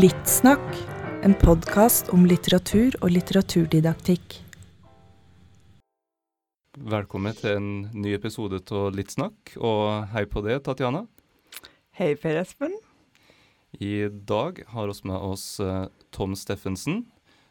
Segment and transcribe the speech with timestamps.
[0.00, 0.76] Littsnakk,
[1.22, 4.36] en podcast om litteratur og litteraturdidaktikk.
[6.78, 11.02] Velkommen til en ny episode av Littsnakk, og hei på det, Tatjana.
[12.00, 12.72] Hei, Per Espen.
[13.76, 17.02] I dag har vi med oss eh, Tom Steffensen,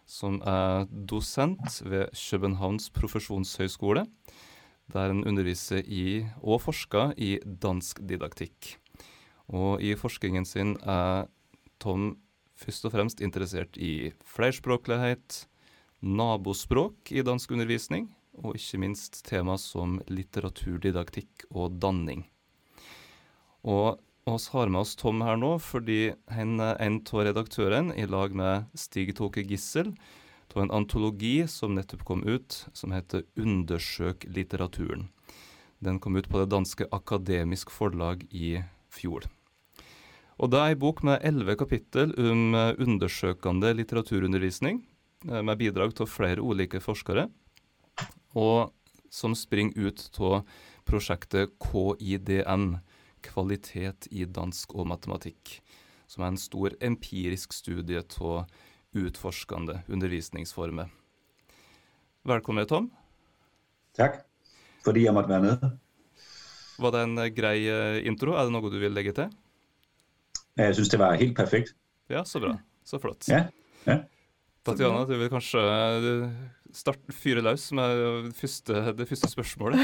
[0.09, 4.07] som er dosent ved Københavns profesjonshøgskole,
[4.89, 8.71] der han underviser i og forsker i dansk didaktikk.
[9.53, 11.29] Og i forskningen sin er
[11.77, 12.15] Tom
[12.57, 15.43] først og fremst interessert i flerspråklighet,
[16.01, 22.25] nabospråk i dansk undervisning, og ikke minst tema som litteraturdidaktikk og danning.
[23.61, 23.99] Og
[24.29, 28.35] oss har med oss Tom her nå fordi han er en av redaktørene i lag
[28.35, 29.93] med Stig Toke Gissel
[30.55, 35.09] av en antologi som nettopp kom ut, som heter Undersøk litteraturen.
[35.79, 38.57] Den kom ut på det danske Akademisk Forlag i
[38.91, 39.27] fjor.
[40.39, 44.81] Og det er ei bok med elleve kapittel om eh, undersøkende litteraturundervisning,
[45.27, 47.27] eh, med bidrag av flere ulike forskere,
[48.39, 48.71] og
[49.11, 50.45] som springer ut av
[50.87, 52.79] prosjektet KIDN,
[53.25, 55.59] Kvalitet i dansk og matematikk,
[56.09, 58.47] som er en stor empirisk studie av
[58.97, 60.89] utforskende undervisningsformer.
[62.29, 62.89] Velkommen, Tom.
[63.97, 64.21] Takk,
[64.85, 65.77] fordi jeg måtte være med.
[66.79, 68.37] Var det en grei eh, intro?
[68.37, 69.33] Er det noe du vil legge til?
[70.59, 71.75] Jeg synes, det var helt perfekt.
[72.11, 72.55] Ja, så bra.
[72.87, 73.27] Så flott.
[73.31, 73.45] Ja,
[73.85, 74.01] ja.
[74.65, 75.61] Tatjana, du vil kanskje
[76.75, 79.79] starte, fyre løs med første, det første spørsmålet?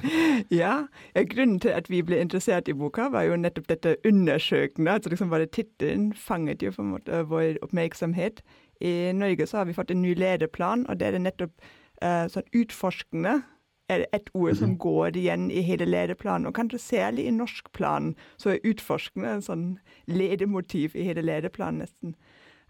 [0.62, 4.90] ja, grunnen til at vi ble interessert i boka, var jo nettopp dette undersøkende.
[4.90, 8.42] altså liksom Bare tittelen fanget jo på en måte vår oppmerksomhet.
[8.80, 11.54] I Norge så har vi fått en ny læreplan, og det er nettopp
[12.02, 13.40] uh, sånn utforskende
[13.88, 14.78] er det et ord som mhm.
[14.78, 19.66] går igjen i hele læreplanen, og kanskje særlig i norskplanen, så er utforskende en sånn
[20.08, 22.14] ledemotiv i hele læreplanen nesten.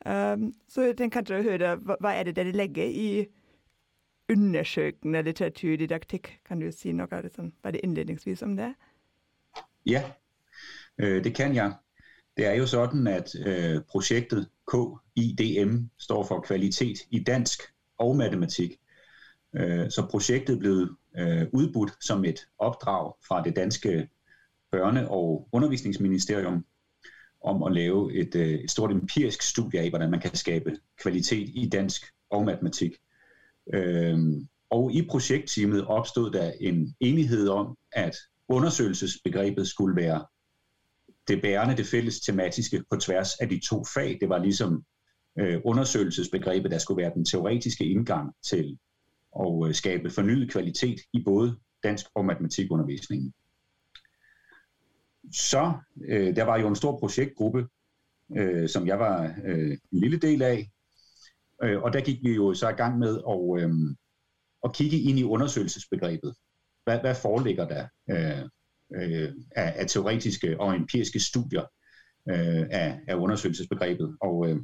[0.05, 3.09] Um, så jeg tenker kanskje å høre, hva, hva er det dere legger i
[4.33, 6.39] undersøkende litteraturdidaktikk?
[6.49, 8.75] Kan du si noe av det, sånn, bare innledningsvis om det?
[9.87, 10.03] Ja,
[10.99, 11.75] øh, det kan jeg.
[12.37, 17.63] Det er jo sådan, at øh, projektet KIDM står for kvalitet i dansk
[17.99, 18.81] og matematik.
[19.55, 24.09] Øh, så projektet blev øh, udbudt som et opdrag fra det danske
[24.77, 26.65] børne- og undervisningsministerium
[27.41, 31.49] om at lave et, øh, et stort empirisk studie af, hvordan man kan skabe kvalitet
[31.55, 32.97] i dansk og matematik.
[33.73, 34.19] Øh,
[34.71, 38.17] og i projektteamet opstod der en enighed om, at
[38.49, 40.27] undersøgelsesbegrebet skulle være
[41.29, 44.19] det bærende, det fælles tematiske på tværs af de to fag.
[44.21, 44.85] Det var ligesom
[45.39, 48.79] øh, undersøgelsesbegrebet, der skulle være den teoretiske indgang til
[49.41, 53.33] at øh, skabe fornyet kvalitet i både dansk og matematikundervisningen.
[55.33, 55.73] Så
[56.09, 57.67] øh, der var jo en stor projektgruppe,
[58.37, 60.71] øh, som jeg var øh, en lille del af,
[61.63, 63.75] øh, og der gik vi jo så i gang med at, øh,
[64.65, 66.35] at kigge ind i undersøgelsesbegrebet.
[66.85, 68.45] Hvad, hvad foreligger der øh,
[68.95, 71.63] øh, af, af teoretiske og empiriske studier
[72.29, 74.17] øh, af, af undersøgelsesbegrebet?
[74.21, 74.57] Og øh,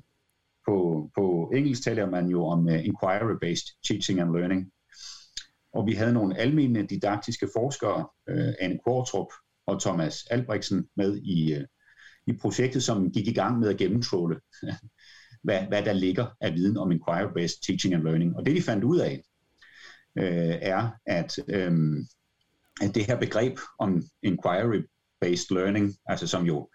[0.67, 4.72] på, på engelsk taler man jo om uh, inquiry-based teaching and learning.
[5.72, 9.33] Og vi havde nogle almene didaktiske forskere, øh, Anne Kvartrup
[9.67, 11.65] og Thomas Albrechtsen, med i, øh,
[12.27, 14.41] i projektet, som gik i gang med at gennemtråle,
[15.43, 18.37] hvad, hvad der ligger af viden om inquiry-based teaching and learning.
[18.37, 19.23] Og det de fandt ud af,
[20.21, 22.06] uh, er, at, um,
[22.81, 26.71] at det her begreb om inquiry-based learning, altså som jo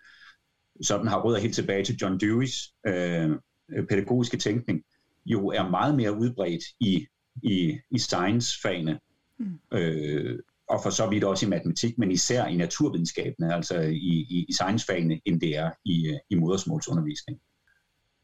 [0.81, 3.31] sådan har rødder helt tilbage til John Dewey's øh,
[3.69, 4.83] Øh, pædagogiske tænkning
[5.25, 7.07] jo er meget mere udbredt i,
[7.43, 8.99] i, i science-fagene,
[9.39, 9.77] mm.
[9.77, 10.39] øh,
[10.69, 14.53] og for så vidt også i matematik, men især i naturvidenskabene, altså i, i, i
[14.53, 17.39] science-fagene, end det er i, øh, i modersmålsundervisning.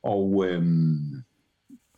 [0.03, 1.23] Og øhm,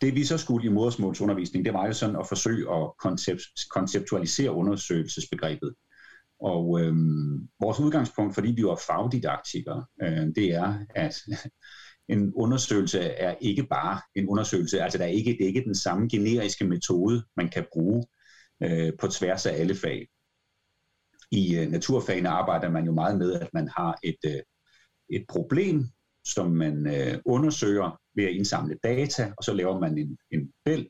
[0.02, 3.42] det vi så skulle i modersmålsundervisning, det var jo sådan at forsøge at koncept,
[3.72, 5.76] konceptualisere undersøgelsesbegrebet.
[6.40, 11.16] Og øhm, vores udgangspunkt, fordi vi var fagdidaktikere, øh, det er, at
[12.10, 15.76] en undersøgelse er ikke bare en undersøgelse, altså der er ikke, det er ikke den
[15.76, 18.04] samme generiske metode, man kan bruge
[18.64, 20.08] øh, på tværs af alle fag.
[21.32, 24.42] I øh, naturfagene arbejder man jo meget med, at man har et, øh,
[25.10, 25.86] et problem,
[26.25, 30.90] som man øh, undersøger ved at indsamle data, og så laver man en, en bæl,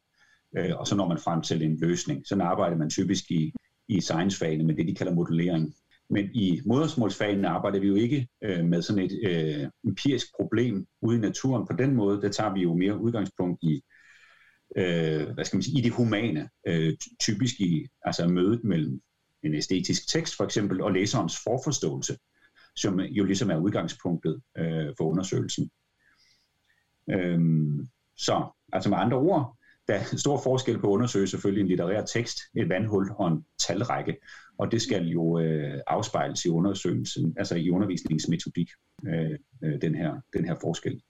[0.57, 2.27] øh, og så når man frem til en løsning.
[2.27, 3.53] Sådan arbejder man typisk i,
[3.87, 5.73] i science-fagene med det, de kalder modellering.
[6.09, 11.17] Men i modersmålsfagene arbejder vi jo ikke øh, med sådan et øh, empirisk problem ude
[11.17, 11.67] i naturen.
[11.67, 13.81] På den måde, der tager vi jo mere udgangspunkt i,
[14.77, 19.01] øh, hvad skal man sige, i det humane, øh, typisk i altså mødet mellem
[19.43, 22.17] en æstetisk tekst for eksempel, og læserens forforståelse,
[22.75, 25.71] som jo ligesom er udgangspunktet øh, for undersøgelsen.
[27.09, 27.87] Øhm,
[28.17, 32.05] så altså med andre ord, der er stor forskel på at undersøge selvfølgelig en litterær
[32.05, 34.17] tekst, et vandhul og en talrække,
[34.57, 38.69] og det skal jo øh, afspejles i undersøgelsen, altså i undervisningsmetodik,
[39.07, 39.31] øh,
[39.63, 41.01] øh, den, her, den her forskel.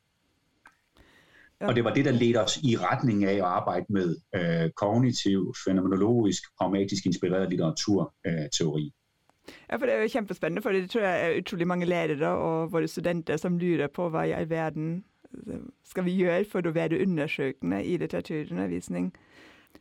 [1.61, 1.67] Ja.
[1.67, 5.53] Og det var det, der ledte os i retning af at arbejde med øh, kognitiv,
[5.65, 8.85] fænomenologisk, pragmatisk inspireret litteraturteori.
[8.85, 8.91] Øh,
[9.69, 12.71] ja, for det er jo kjempespennende, for det tror jeg er utrolig mange lærere og
[12.71, 15.03] våre studenter, som lurer på, hvad i alverden
[15.33, 19.13] altså, skal vi gøre for at være undersøkende i litteraturundervisning.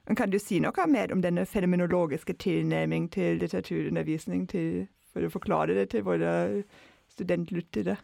[0.07, 5.31] Men kan du si noe mer om denne fenomenologiske tilnærming til litteraturundervisning til, for å
[5.31, 6.63] forklare det til våre
[7.09, 7.97] studentlyttere?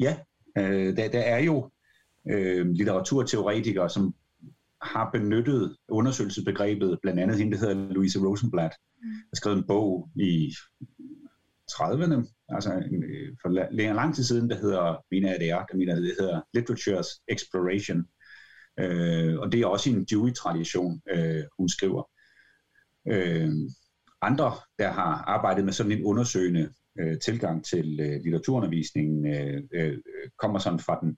[0.00, 0.16] Ja,
[0.58, 1.70] øh, der, der er jo
[2.30, 4.14] øh, litteraturteoretikere, som
[4.82, 9.08] har benyttet undersøgelsesbegrebet, blandt andet hende, der hedder Louise Rosenblatt, mm.
[9.08, 10.54] har skrevet en bog i
[11.72, 15.76] 30'erne, altså øh, for længere lang tid siden, der hedder, mener jeg det er, der
[15.76, 18.06] mener det hedder Literature's Exploration.
[18.78, 22.10] Øh, og det er også en Dewey-tradition, øh, hun skriver.
[23.08, 23.52] Øh,
[24.22, 29.98] andre, der har arbejdet med sådan en undersøgende øh, tilgang til øh, litteraturundervisningen, øh, øh,
[30.38, 31.16] kommer sådan fra den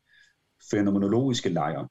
[0.71, 1.89] fænomenologiske lejr.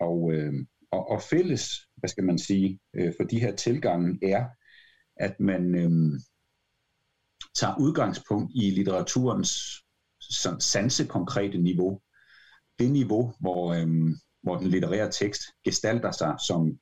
[0.00, 0.52] Og, øh,
[0.92, 4.46] og, og fælles, hvad skal man sige, øh, for de her tilgange er,
[5.16, 6.20] at man øh,
[7.54, 9.52] tager udgangspunkt i litteraturens
[10.60, 12.00] sansekonkrete niveau.
[12.78, 13.88] Det niveau, hvor, øh,
[14.42, 16.78] hvor den litterære tekst gestalter sig som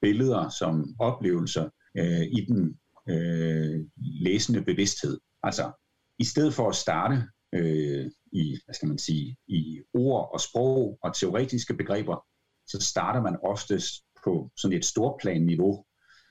[0.00, 5.20] billeder, som oplevelser øh, i den øh, læsende bevidsthed.
[5.42, 5.72] Altså,
[6.18, 7.22] i stedet for at starte
[7.54, 12.26] øh, i, hvad skal man sige, i ord og sprog og teoretiske begreber,
[12.68, 15.84] så starter man oftest på sådan et storplan-niveau.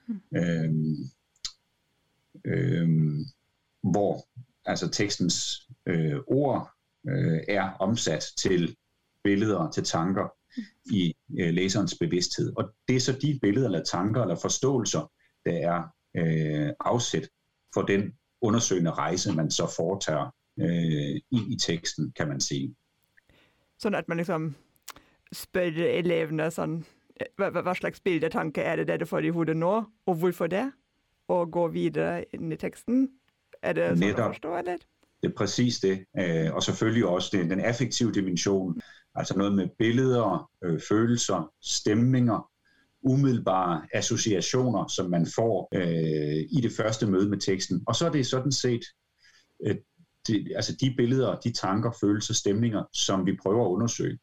[0.07, 0.37] Mm.
[0.37, 0.95] Øhm,
[2.45, 3.25] øhm,
[3.83, 4.27] hvor
[4.65, 6.69] altså tekstens øh, ord
[7.07, 8.75] øh, er omsat til
[9.23, 10.33] billeder, til tanker
[10.85, 12.53] i øh, læserens bevidsthed.
[12.57, 15.11] Og det er så de billeder eller tanker eller forståelser,
[15.45, 15.83] der er
[16.17, 17.29] øh, afsæt
[17.73, 22.75] for den undersøgende rejse, man så foretager øh, i, i teksten, kan man sige.
[23.79, 24.55] Sådan at man liksom
[25.33, 26.85] spørger eleverne sådan,
[27.35, 30.71] hvad, hvad slags bildetanke er det, det du får i hovedet nå, og hvorfor det?
[31.27, 33.09] Og gå videre ind i teksten,
[33.61, 34.19] er det sådan Netop.
[34.19, 34.87] at forstå lidt?
[35.21, 36.05] Det er præcis det.
[36.19, 38.81] Øh, og selvfølgelig også det, den affektive dimension,
[39.15, 42.49] altså noget med billeder, øh, følelser, stemninger,
[43.01, 47.83] umiddelbare associationer, som man får øh, i det første møde med teksten.
[47.87, 48.85] Og så er det sådan set
[49.65, 49.75] øh,
[50.27, 54.19] de, altså de billeder, de tanker, følelser, stemninger, som vi prøver at undersøge.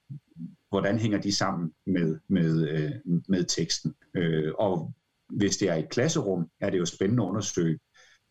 [0.75, 2.93] Hvordan hænger de sammen med, med, øh,
[3.29, 3.95] med teksten?
[4.15, 4.93] Øh, og
[5.29, 7.79] hvis det er et klasserum, er det jo spændende at undersøge,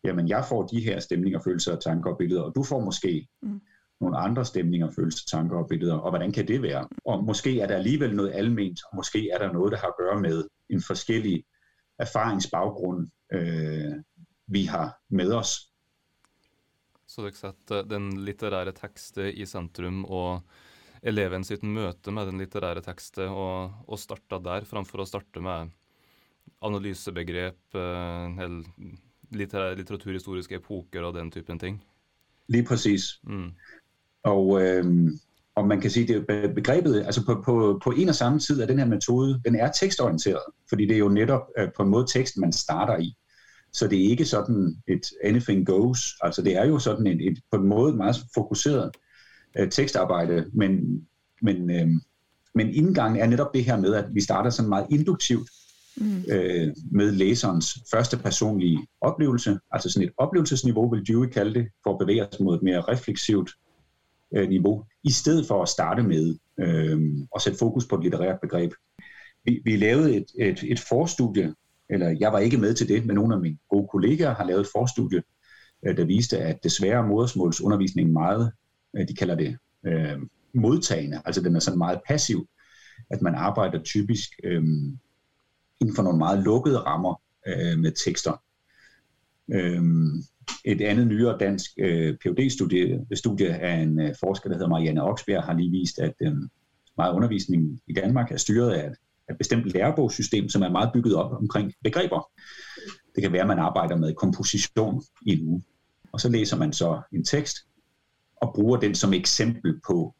[0.04, 3.60] jamen jeg får de her stemninger, følelser, tanker og billeder, og du får måske mm.
[4.00, 6.88] nogle andre stemninger, følelser, tanker og billeder, og hvordan kan det være?
[7.04, 9.98] Og måske er der alligevel noget alment, og måske er der noget, der har at
[9.98, 11.44] gøre med en forskellig
[11.98, 13.92] erfaringsbaggrund, øh,
[14.46, 15.50] vi har med os.
[17.06, 20.40] Så dere setter den litterære tekste i centrum, og
[21.04, 25.72] eleven sitt møte med den litterære tekste, og, og starta der, framfor å starte med
[26.64, 28.40] analysebegrep, eh,
[29.34, 31.82] litterær, litteraturhistoriske epoker og den typen ting.
[32.48, 33.20] Lige præcis.
[33.24, 33.52] Mm.
[34.24, 34.84] Og, øh,
[35.54, 38.66] og man kan sige, det begrebet, altså på, på, på en og samme tid er
[38.66, 42.06] den her metode, den er tekstorienteret, fordi det er jo netop øh, på en måde
[42.12, 43.14] teksten, man starter i.
[43.72, 47.38] Så det er ikke sådan et anything goes, altså det er jo sådan et, et
[47.50, 48.90] på en måde meget fokuseret
[49.58, 51.02] øh, tekstarbejde, men,
[51.42, 51.88] men, øh,
[52.54, 55.50] men indgangen er netop det her med, at vi starter sådan meget induktivt,
[55.96, 56.24] mm.
[56.28, 59.58] øh, med læserens første personlige oplevelse.
[59.70, 62.80] Altså sådan et oplevelsesniveau, vil Dewey kalde det, for at bevæge os mod et mere
[62.80, 63.50] refleksivt
[64.36, 67.00] øh, niveau, i stedet for at starte med øh,
[67.34, 68.72] at sætte fokus på et litterært begreb.
[69.44, 71.54] Vi, vi lavede et, et, et forstudie,
[71.90, 74.60] eller jeg var ikke med til det, men nogle af mine gode kollegaer har lavet
[74.60, 75.22] et forstudie,
[75.86, 78.52] øh, der viste, at desværre modersmålsundervisningen meget,
[78.96, 80.18] Øh, de kalder det øh,
[80.54, 82.48] modtagende, altså den er sådan meget passiv,
[83.10, 84.62] at man arbejder typisk øh,
[85.80, 88.42] inden for nogle meget lukkede rammer øh, med tekster.
[89.52, 89.82] Øh,
[90.64, 95.42] et andet nyere dansk øh, PhD-studie studie af en øh, forsker, der hedder Marianne Oksbjerg,
[95.42, 96.36] har lige vist, at øh,
[96.96, 98.96] meget undervisning i Danmark er styret af et,
[99.30, 102.30] et bestemt lærebogssystem, som er meget bygget op omkring begreber.
[103.14, 105.62] Det kan være, at man arbejder med komposition i en uge.
[106.12, 107.56] Og så læser man så en tekst,
[108.36, 110.14] og bruger den som eksempel på,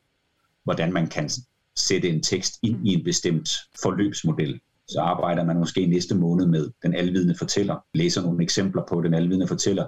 [0.64, 1.30] hvordan man kan
[1.76, 3.50] sætte en tekst ind i en bestemt
[3.82, 4.60] forløbsmodel.
[4.88, 9.14] Så arbejder man måske næste måned med den alvidende fortæller, læser nogle eksempler på den
[9.14, 9.86] alvidende fortæller,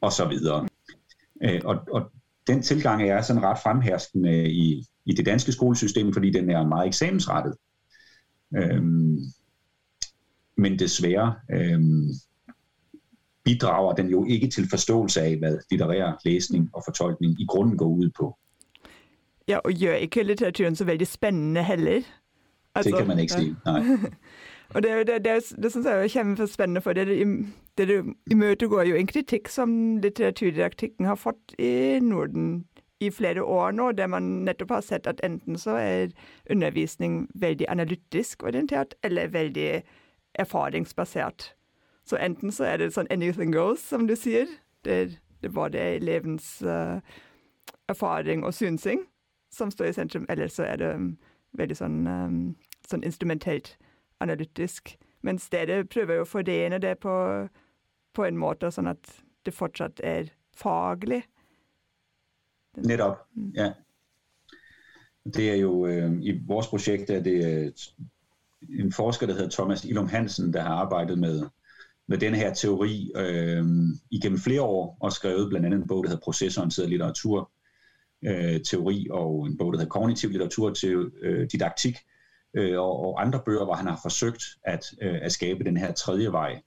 [0.00, 0.68] og så videre.
[1.42, 2.10] Øh, og, og
[2.46, 6.86] den tilgang er sådan ret fremherskende i, i det danske skolesystem, fordi den er meget
[6.86, 7.54] eksamensrettet.
[8.56, 9.18] Øhm,
[10.56, 12.08] men desværre øhm,
[13.44, 17.86] bidrager den jo ikke til forståelse af, hvad litterær læsning og fortolkning i grunden går
[17.86, 18.38] ud på.
[19.48, 22.02] Ja, og gør ikke litteraturen så veldig spændende heller.
[22.74, 23.82] Altså, det kan man ikke sige, nej.
[24.74, 28.94] og det, det, det, det synes jeg er kjempespennende, for det, det, det imøtegår jo
[28.94, 32.64] en kritikk som litteraturdidaktikken har fått i Norden
[33.00, 36.14] i flere år nå, der man nettopp har sett at enten så er
[36.50, 39.82] undervisning veldig analytisk orientert, eller veldig
[40.34, 41.54] erfaringsbasert.
[42.04, 44.46] Så enten så er det sånn anything goes, som du sier.
[44.84, 47.00] Det, det er både elevens uh,
[47.88, 49.06] erfaring og synsing
[49.54, 51.10] som står i sentrum, eller så er det um,
[51.56, 52.38] veldig sånn, um,
[52.88, 53.76] sånn instrumentelt
[54.20, 54.96] analytisk.
[55.24, 57.14] Mens dere prøver jo å forene det på,
[58.12, 59.14] på en måte sånn at
[59.46, 61.22] det fortsatt er faglig.
[62.76, 63.50] Netop, mm.
[63.56, 63.72] ja.
[65.24, 67.38] Det er jo, øh, i vores projekt er det
[68.80, 71.46] en forsker, der hedder Thomas Ilum Hansen, der har arbejdet med,
[72.08, 73.64] med den her teori øh,
[74.10, 77.50] igennem flere år, og skrevet blandt andet en bog, der hedder Processorienteret litteratur,
[78.24, 81.96] øh, teori, og en bog, der hedder Kognitiv litteratur til øh, didaktik,
[82.54, 85.92] øh, og, og andre bøger, hvor han har forsøgt at, øh, at skabe den her
[85.92, 86.62] tredje vej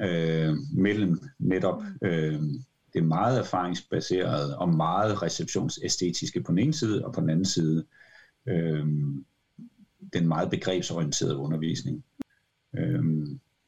[0.00, 2.40] øh, mellem netop øh,
[2.94, 7.84] det meget erfaringsbaserede og meget receptionsæstetiske på den ene side, og på den anden side
[8.48, 8.86] øh,
[10.12, 12.04] den meget begrebsorienterede undervisning.
[12.78, 13.04] Øh,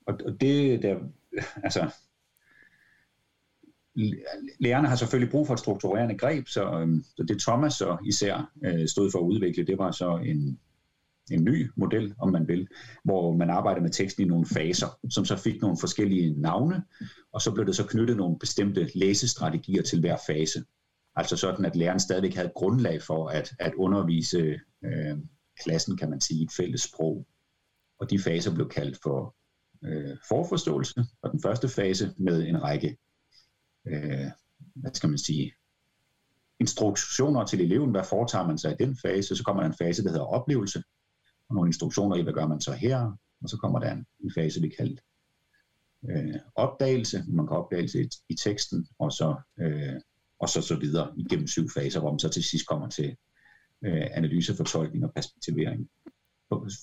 [0.06, 0.96] og, og det der,
[1.64, 1.90] altså,
[4.60, 8.52] lærerne har selvfølgelig brug for et strukturerende greb, så, øhm, så det Thomas så især
[8.64, 10.60] øh, stod for at udvikle, det var så en,
[11.30, 12.68] en ny model, om man vil,
[13.04, 16.82] hvor man arbejder med teksten i nogle faser, som så fik nogle forskellige navne,
[17.32, 20.64] og så blev det så knyttet nogle bestemte læsestrategier til hver fase.
[21.16, 25.18] Altså sådan, at læreren stadigvæk havde grundlag for at, at undervise øh,
[25.62, 27.26] klassen, kan man sige, i et fælles sprog.
[28.00, 29.34] Og de faser blev kaldt for
[29.84, 32.96] øh, forforståelse, og den første fase med en række,
[33.86, 34.30] øh,
[34.74, 35.52] hvad skal man sige,
[36.60, 40.04] instruktioner til eleven, hvad foretager man sig i den fase, så kommer der en fase,
[40.04, 40.82] der hedder oplevelse,
[41.48, 44.32] og nogle instruktioner i, hvad gør man så her, og så kommer der en, en
[44.34, 45.02] fase, vi kalder
[46.10, 49.94] øh, opdagelse, man kan opdagelse i, i teksten, og så, øh,
[50.38, 53.16] og så så videre igennem syv faser, hvor man så til sidst kommer til
[53.84, 55.88] øh, analyse, fortolkning og perspektivering.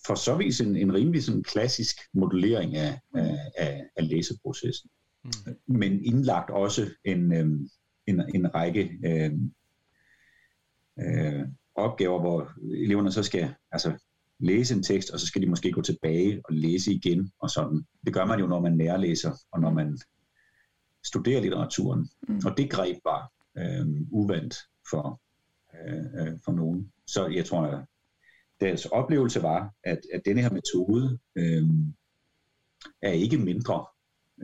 [0.05, 4.89] For, så vidt en, en rimelig sådan klassisk modellering af, af, af, af læseprocessen.
[5.23, 5.31] Mm.
[5.67, 7.45] Men indlagt også en, øh,
[8.07, 9.31] en, en række øh,
[10.99, 12.51] øh, opgaver, hvor
[12.83, 13.97] eleverne så skal altså,
[14.39, 17.85] læse en tekst, og så skal de måske gå tilbage og læse igen og sådan.
[18.05, 19.99] Det gør man jo, når man nærlæser, og når man
[21.03, 22.09] studerer litteraturen.
[22.27, 22.41] Mm.
[22.45, 24.55] Og det greb var øh, uvandt
[24.89, 25.21] for,
[25.73, 26.91] øh, for nogen.
[27.07, 27.85] Så jeg tror,
[28.65, 31.63] deres oplevelse var, at, at denne her metode øh,
[33.01, 33.85] er ikke mindre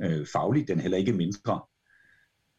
[0.03, 1.61] øh, faglig, den er heller ikke mindre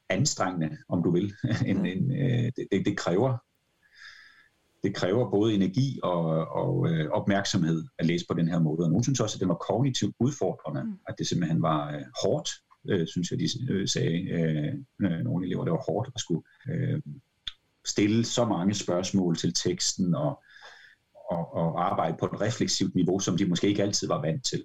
[0.08, 1.32] anstrengende, om du vil,
[1.68, 3.38] end, end øh, det, det kræver
[4.82, 8.84] det kræver både energi og, og øh, opmærksomhed at læse på den her måde.
[8.84, 10.98] Og nogen synes også, at det var kognitivt udfordrende, mm.
[11.08, 12.50] at det simpelthen var øh, hårdt,
[12.88, 14.20] øh, synes jeg, de øh, sagde.
[14.30, 17.02] Øh, øh, nogle elever, det var hårdt at skulle øh,
[17.86, 20.42] stille så mange spørgsmål til teksten og,
[21.30, 24.64] og, og arbejde på et refleksivt niveau, som de måske ikke altid var vant til.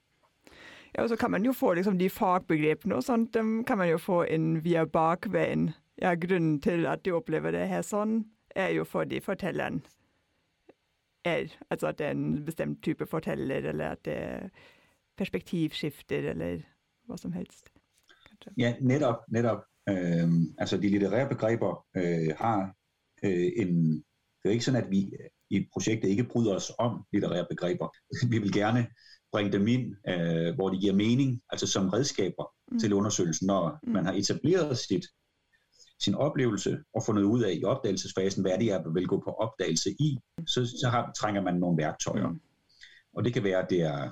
[0.97, 3.89] Ja, og så kan man jo få liksom, de fagbegrepene og sånt, dem kan man
[3.89, 5.69] jo få inn via bakveien.
[6.01, 8.23] Ja, grunnen til at de opplever det her sånn,
[8.55, 9.83] er jo fordi fortelleren
[11.25, 14.49] er, altså at det er en bestemt type forteller, eller at det er
[15.17, 16.59] perspektivskifter, eller
[17.05, 17.69] hvad som helst.
[18.29, 18.51] Kanskje.
[18.57, 19.63] Ja, netop, netop.
[19.89, 22.75] Øh, altså de litterære begreber øh, har
[23.23, 24.03] øh, en...
[24.43, 25.11] Det er ikke sådan, at vi
[25.49, 27.87] i projektet ikke bryder os om litterære begreber.
[28.31, 28.87] Vi vil gerne
[29.31, 32.79] bringe dem ind, øh, hvor de giver mening, altså som redskaber mm.
[32.79, 33.93] til undersøgelsen, når mm.
[33.93, 35.05] man har etableret sit
[35.99, 39.31] sin oplevelse og fundet ud af i opdagelsesfasen, hvad det er, man vil gå på
[39.31, 42.27] opdagelse i, så, så har, trænger man nogle værktøjer.
[42.27, 42.41] Mm.
[43.13, 44.11] Og det kan være, at det er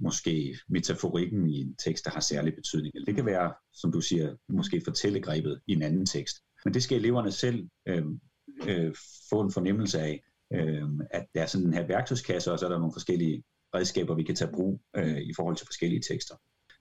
[0.00, 2.94] måske metaforikken i en tekst, der har særlig betydning.
[2.94, 6.36] Eller det kan være, som du siger, måske fortællegrebet i en anden tekst.
[6.64, 8.04] Men det skal eleverne selv øh,
[8.68, 8.94] øh,
[9.30, 12.70] få en fornemmelse af, øh, at der er sådan den her værktøjskasse, og så er
[12.70, 16.34] der nogle forskellige redskaber, vi kan tage brug øh, i forhold til forskellige tekster.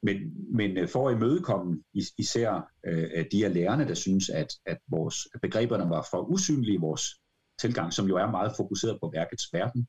[0.03, 0.17] Men,
[0.55, 1.83] men øh, for at imødekomme
[2.17, 6.73] især øh, de af lærerne, der synes, at, at vores at begreberne var for usynlige
[6.73, 7.03] i vores
[7.59, 9.87] tilgang, som jo er meget fokuseret på værkets verden,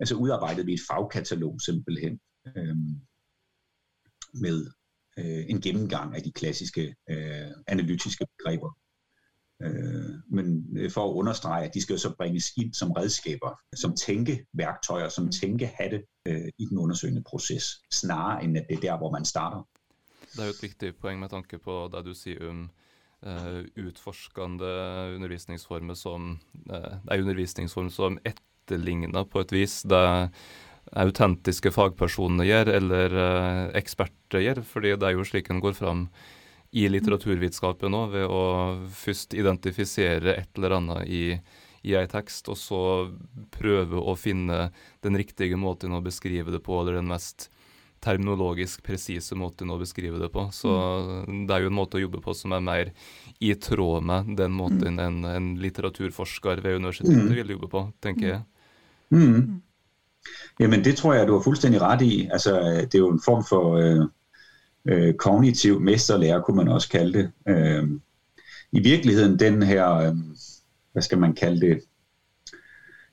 [0.00, 2.76] altså udarbejdede vi et fagkatalog simpelthen øh,
[4.34, 4.66] med
[5.18, 8.78] øh, en gennemgang af de klassiske øh, analytiske begreber.
[9.62, 13.60] Øh, men øh, for at understrege, at de skal jo så bringes ind som redskaber,
[13.74, 18.96] som tænkeværktøjer, som tænkehatte øh, i den undersøgende proces, snarere end at det er der,
[18.98, 19.68] hvor man starter.
[20.32, 22.70] Det er jo et vigtigt poeng med tanke på det du siger om
[23.26, 24.68] uh, utforskende
[25.16, 26.38] undervisningsformer som
[26.70, 30.30] uh, er undervisningsformer som etterligner på et vis det
[30.92, 36.08] autentiske fagpersoner gjør, eller uh, eksperter gjør, fordi det er jo slik en går fram
[36.76, 38.42] i litteraturvitenskapen òg, ved å
[38.92, 41.24] først identifisere et eller annet i,
[41.88, 42.80] i ei tekst, og så
[43.54, 44.70] prøve å finne
[45.06, 47.48] den riktige måten å beskrive det på, eller den mest
[48.04, 50.44] terminologisk presise måten å beskrive det på.
[50.52, 51.46] Så mm.
[51.48, 52.92] det er jo en måte å jobbe på som er mer
[53.40, 55.04] i tråd med den måten mm.
[55.06, 57.32] en, en litteraturforsker ved universitetet mm.
[57.40, 58.42] vil jobbe på, tenker jeg.
[59.14, 59.22] Mm.
[59.22, 59.62] mm.
[60.58, 62.14] Jamen det tror jeg, du har fuldstændig ret i.
[62.34, 64.06] Altså, det er jo en form for øh,
[64.88, 67.30] øh, kognitiv mesterlærer, kunne man også kalde det.
[67.48, 67.88] Øh,
[68.72, 70.14] I virkeligheden den her, øh,
[70.92, 71.80] hvad skal man kalde det,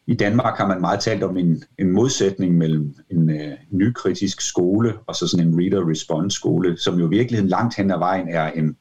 [0.08, 4.94] i Danmark har man meget talt om en, en modsætning mellem en øh, nykritisk skole
[5.08, 8.52] og så sådan en reader-response skole, som jo i virkeligheden langt hen ad vejen er
[8.52, 8.78] en,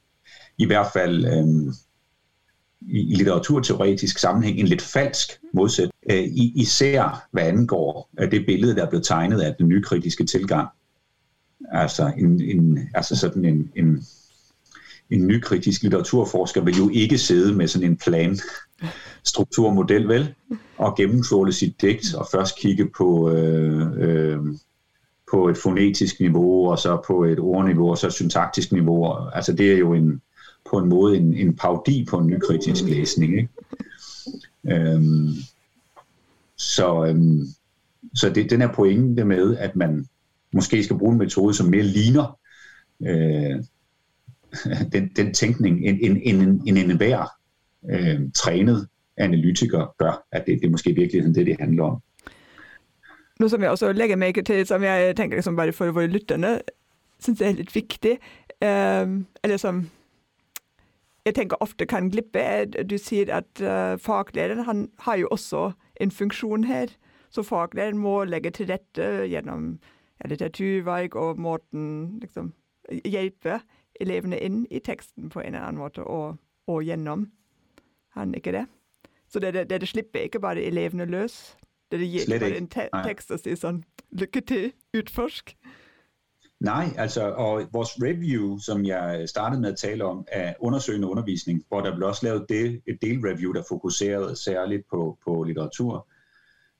[0.58, 1.74] i hvert fald øh,
[2.80, 8.76] i, i litteraturteoretisk sammenhæng, en lidt falsk modsætning, øh, især hvad angår øh, det billede,
[8.76, 10.68] der er blevet tegnet af den nykritiske tilgang.
[11.72, 14.04] Altså, en, en, altså sådan en, en,
[15.10, 18.38] en nykritisk litteraturforsker vil jo ikke sidde med sådan en plan
[19.24, 20.34] strukturmodel, vel?
[20.78, 24.38] Og gennemtråle sit digt og først kigge på, øh, øh,
[25.32, 29.28] på et fonetisk niveau, og så på et ordniveau, og så et syntaktisk niveau.
[29.32, 30.22] Altså det er jo en,
[30.70, 33.48] på en måde en, en paudi på en nykritisk læsning, ikke?
[34.64, 35.28] Øhm,
[36.56, 37.46] så øhm,
[38.14, 40.06] så det, den er pointen med, at man
[40.52, 42.38] måske skal bruge en metode, som mere ligner
[43.02, 43.64] øh,
[44.92, 47.26] den, den tænkning, end en, en, en, en enhver
[47.90, 52.02] øh, trænet analytiker gør, at det, det er måske i virkeligheden det, det handler om.
[53.40, 56.60] Noe som jeg også legger meg til, som jeg tenker liksom bare for våre lytterne,
[57.20, 58.18] syns jeg er litt viktig,
[58.62, 59.86] eh, øh, eller som
[61.26, 62.42] jeg tenker ofte kan glippe,
[62.90, 66.86] du sier at øh, uh, faglæreren han har jo også en funksjon her.
[67.30, 69.78] Så faglæreren må legge til rette øh, gjennom
[70.22, 72.52] ja, litteraturvalg og måten liksom,
[73.04, 73.60] hjelpe
[74.00, 77.30] elevene inn i teksten på en eller annen måte, og, og gjennom.
[78.12, 78.66] Han ikke det?
[79.28, 81.56] Så det, det, det slipper ikke bare elevene løs.
[81.92, 85.54] Det, det gir bare en te tekst og sier sånn Lykke til, utforsk.
[86.60, 91.64] Nej, altså, og vores review, som jeg startede med at tale om, er undersøgende undervisning,
[91.68, 96.08] hvor der blev også lavet det, et delreview, der fokuserede særligt på, på litteratur,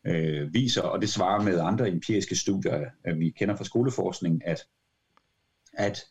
[0.06, 4.66] øh, viser, og det svarer med andre empiriske studier, at vi kender fra skoleforskning, at,
[5.72, 6.04] at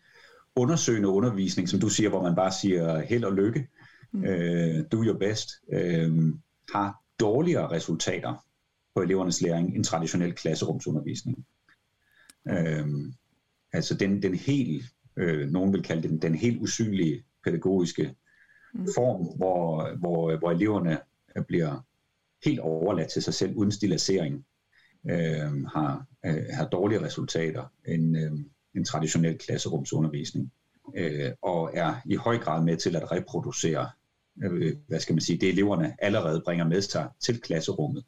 [0.55, 3.67] undersøgende undervisning, som du siger, hvor man bare siger held og lykke,
[4.11, 4.25] mm.
[4.25, 6.33] øh, do your best, øh,
[6.73, 8.45] har dårligere resultater
[8.95, 11.45] på elevernes læring end traditionel klasserumsundervisning.
[12.47, 12.87] Øh,
[13.73, 14.85] altså den, den helt,
[15.17, 18.15] øh, nogen vil kalde den, den helt usynlige pædagogiske
[18.73, 18.87] mm.
[18.95, 20.99] form, hvor, hvor, hvor eleverne
[21.47, 21.85] bliver
[22.45, 24.45] helt overladt til sig selv uden stilisering,
[25.09, 28.31] øh, har, øh, har dårlige resultater end, øh,
[28.75, 30.51] en traditionel klasserumsundervisning,
[30.97, 33.89] øh, og er i høj grad med til at reproducere,
[34.43, 38.03] øh, hvad skal man sige, det eleverne allerede bringer med sig til klasserummet.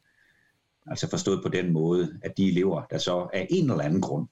[0.86, 4.28] Altså forstået på den måde, at de elever, der så af en eller anden grund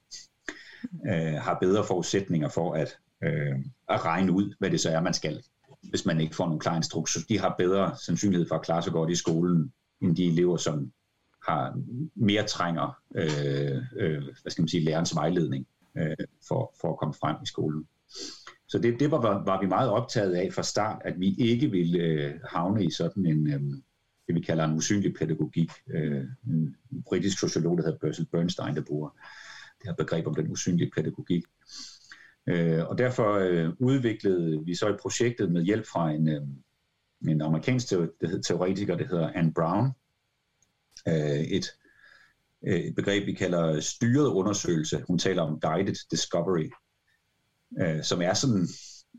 [1.07, 3.55] øh, har bedre forudsætninger for at, øh,
[3.88, 5.43] at regne ud, hvad det så er, man skal,
[5.83, 7.27] hvis man ikke får nogle klare instruktioner.
[7.29, 10.93] De har bedre sandsynlighed for at klare sig godt i skolen, end de elever, som
[11.47, 11.79] har
[12.15, 15.67] mere trænger øh, øh, hvad skal man sige, lærerens vejledning
[15.99, 16.17] øh,
[16.49, 17.87] for, for at komme frem i skolen.
[18.69, 21.99] Så det, det var, var vi meget optaget af fra start, at vi ikke ville
[21.99, 23.61] øh, havne i sådan en, øh,
[24.27, 25.71] det vi kalder en usynlig pædagogik.
[25.95, 29.09] Øh, en britisk sociolog, der hedder Burson Bernstein, der bruger
[29.79, 31.45] det her begreb om den usynlige pædagogik.
[32.47, 36.43] Øh, og derfor øh, udviklede vi så et projektet med hjælp fra en, øh,
[37.29, 37.89] en amerikansk
[38.47, 39.91] teoretiker, der hedder Anne Brown.
[41.09, 41.67] Øh, et,
[42.67, 45.05] øh, et begreb, vi kalder styret undersøgelse.
[45.07, 46.71] Hun taler om guided discovery,
[47.81, 48.69] øh, som er sådan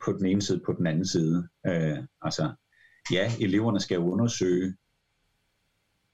[0.06, 1.48] på den ene side, på den anden side.
[1.68, 2.54] Øh, altså,
[3.12, 4.76] ja, eleverne skal undersøge.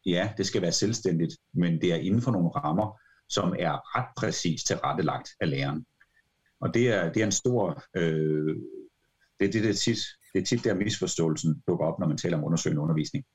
[0.05, 2.99] Ja, det skal være selvstændigt, men det er inden for nogle rammer,
[3.29, 5.85] som er ret præcist tilrettelagt af læreren.
[6.59, 7.83] Og det er, det er en stor...
[7.95, 8.55] Øh,
[9.39, 9.97] det, det, det, er tit,
[10.33, 13.25] det er tit der misforståelsen dukker op, når man taler om undersøgende undervisning.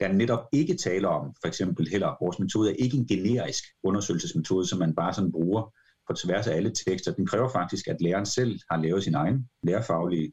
[0.00, 3.64] Der er netop ikke tale om, for eksempel heller, vores metode er ikke en generisk
[3.82, 5.74] undersøgelsesmetode, som man bare sådan bruger
[6.06, 7.12] på tværs af alle tekster.
[7.12, 10.32] Den kræver faktisk, at læreren selv har lavet sin egen lærerfaglige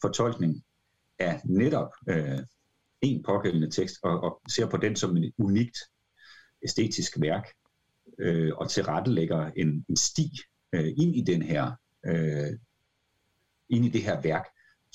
[0.00, 0.62] fortolkning
[1.18, 2.38] af netop øh,
[3.00, 5.78] en pågældende tekst, og, og ser på den som et unikt
[6.62, 7.48] æstetisk værk,
[8.18, 10.30] øh, og tilrettelægger en, en sti
[10.74, 11.72] øh, ind i den her,
[12.06, 12.58] øh,
[13.68, 14.44] ind i det her værk,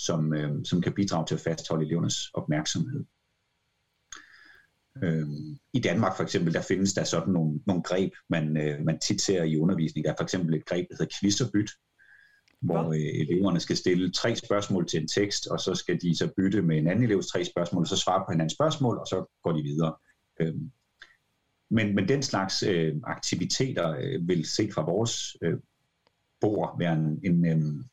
[0.06, 3.06] som, øh, som kan bidrage til at fastholde elevernes opmærksomhed.
[5.04, 9.00] Øhm, I Danmark for eksempel, der findes der sådan nogle, nogle greb, man, øh, man
[9.00, 10.06] tit ser i undervisning.
[10.06, 11.42] Der er for eksempel et greb, der hedder quiz
[12.62, 16.32] hvor øh, eleverne skal stille tre spørgsmål til en tekst, og så skal de så
[16.38, 19.40] bytte med en anden elevs tre spørgsmål, og så svare på hinandens spørgsmål, og så
[19.44, 19.96] går de videre.
[20.40, 20.72] Øhm,
[21.70, 25.58] men, men den slags øh, aktiviteter øh, vil set fra vores øh,
[26.42, 27.84] bord være en, en øhm,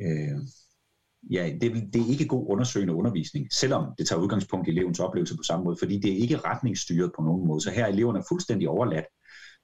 [0.00, 0.38] øh,
[1.22, 5.36] ja, det, det er ikke god undersøgende undervisning, selvom det tager udgangspunkt i elevens oplevelse
[5.36, 7.60] på samme måde, fordi det er ikke retningsstyret på nogen måde.
[7.60, 9.06] Så her er eleverne fuldstændig overladt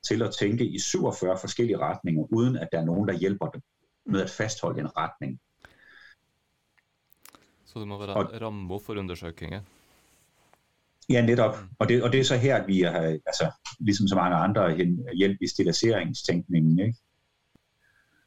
[0.08, 3.62] til at tænke i 47 forskellige retninger, uden at der er nogen, der hjælper dem
[4.06, 5.40] med at fastholde en retning.
[7.64, 9.60] Så det må være og, rammer for undersøgninger?
[11.08, 11.56] Ja, netop.
[11.78, 12.92] Og det, og det er så her, at vi er,
[13.26, 14.76] altså, ligesom så mange andre,
[15.16, 16.98] hjælp i stillaseringstænkningen, ikke?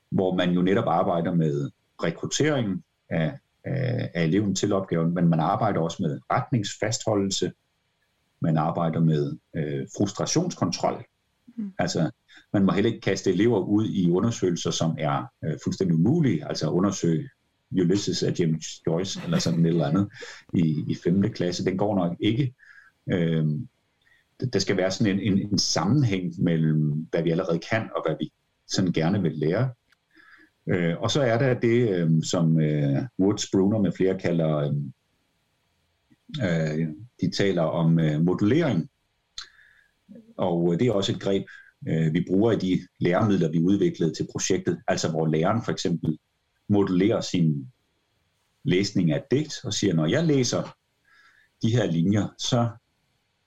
[0.10, 1.72] hvor man jo netop arbejder med
[2.04, 7.52] rekruttering af, af, af eleven til opgaven, men man arbejder også med retningsfastholdelse,
[8.41, 11.06] man arbejder med øh, frustrationskontrol.
[11.58, 11.72] Mm.
[11.80, 12.12] Altså,
[12.54, 16.70] man må heller ikke kaste elever ud i undersøgelser, som er øh, fuldstændig umulige, altså
[16.70, 17.30] undersøge
[17.72, 20.10] Ulysses af James Joyce, eller sådan et eller andet,
[20.54, 21.22] i, i 5.
[21.22, 21.65] klasse.
[21.65, 22.56] Den går nok ikke.
[23.12, 23.46] Øh,
[24.54, 28.15] der skal være sådan en, en, en sammenhæng mellem, hvad vi allerede kan, og hvad
[28.20, 28.32] vi
[28.67, 29.70] sådan gerne vil lære.
[30.69, 34.73] Øh, og så er der det, øh, som øh, Woods, Bruner med flere kalder, øh,
[36.43, 36.88] øh,
[37.21, 38.89] de taler om øh, modulering.
[40.38, 41.45] Og øh, det er også et greb,
[41.88, 44.82] øh, vi bruger i de læremidler, vi udviklede til projektet.
[44.88, 46.17] Altså hvor læreren for eksempel
[46.69, 47.71] modulerer sin
[48.63, 50.75] læsning af et digt og siger, når jeg læser
[51.62, 52.69] de her linjer, så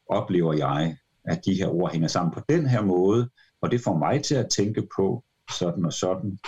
[0.09, 3.31] oplever jeg, at de her ord hænger sammen på den her måde,
[3.61, 5.25] og det får mig til at tænke på
[5.59, 6.39] sådan og sådan.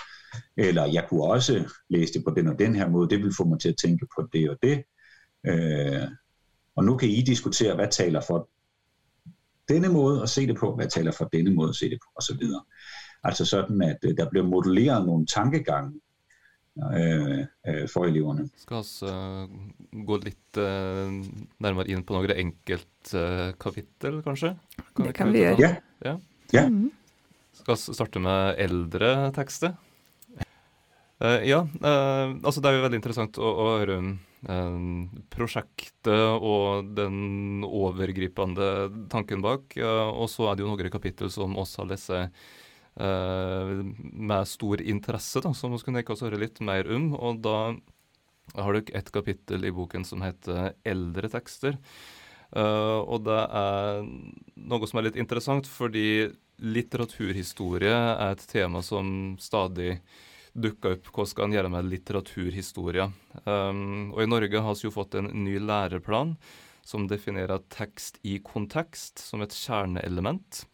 [0.57, 3.45] Eller jeg kunne også læse det på den og den her måde, det vil få
[3.45, 4.85] mig til at tænke på det og det.
[5.47, 6.09] Øh,
[6.77, 8.49] og nu kan I diskutere, hvad taler for
[9.69, 12.11] denne måde at se det på, hvad taler for denne måde at se det på,
[12.17, 12.43] osv.
[13.25, 16.01] Altså sådan, at øh, der bliver modelleret nogle tankegange
[16.97, 18.49] øh, øh, for eleverne.
[18.57, 20.57] Skal også uh, gå lidt
[21.61, 23.15] nærmere ind på nogle enkelt
[23.61, 24.57] kapitel, kanskje?
[24.97, 25.57] Kan det kan vi gjøre.
[25.59, 25.77] Ja.
[26.05, 26.17] ja.
[26.53, 26.69] ja.
[26.69, 26.91] Mm -hmm.
[27.53, 29.73] Skal starte med eldre tekster.
[31.23, 34.79] Uh, ja, uh, altså det er jo veldig interessant å, å høre uh,
[35.31, 39.77] prosjektet og den overgripende tanken bak.
[39.79, 42.11] og så er det jo noen kapittel som oss har lest
[42.93, 47.15] med stor interesse, da, som vi kunne tenke oss å høre litt mer om.
[47.17, 47.55] Og da
[48.59, 51.79] har dere et kapittel i boken som heter 'Eldre tekster'.
[52.53, 54.05] og det er
[54.69, 56.29] noe som er litt interessant, fordi
[56.61, 60.03] litteraturhistorie er et tema som stadig
[60.53, 63.09] dukka opp hva skal en gjøre med litteraturhistorie.
[63.45, 66.37] Um, og I Norge har vi jo fått en ny læreplan
[66.85, 70.65] som definerer tekst i kontekst som et kjerneelement.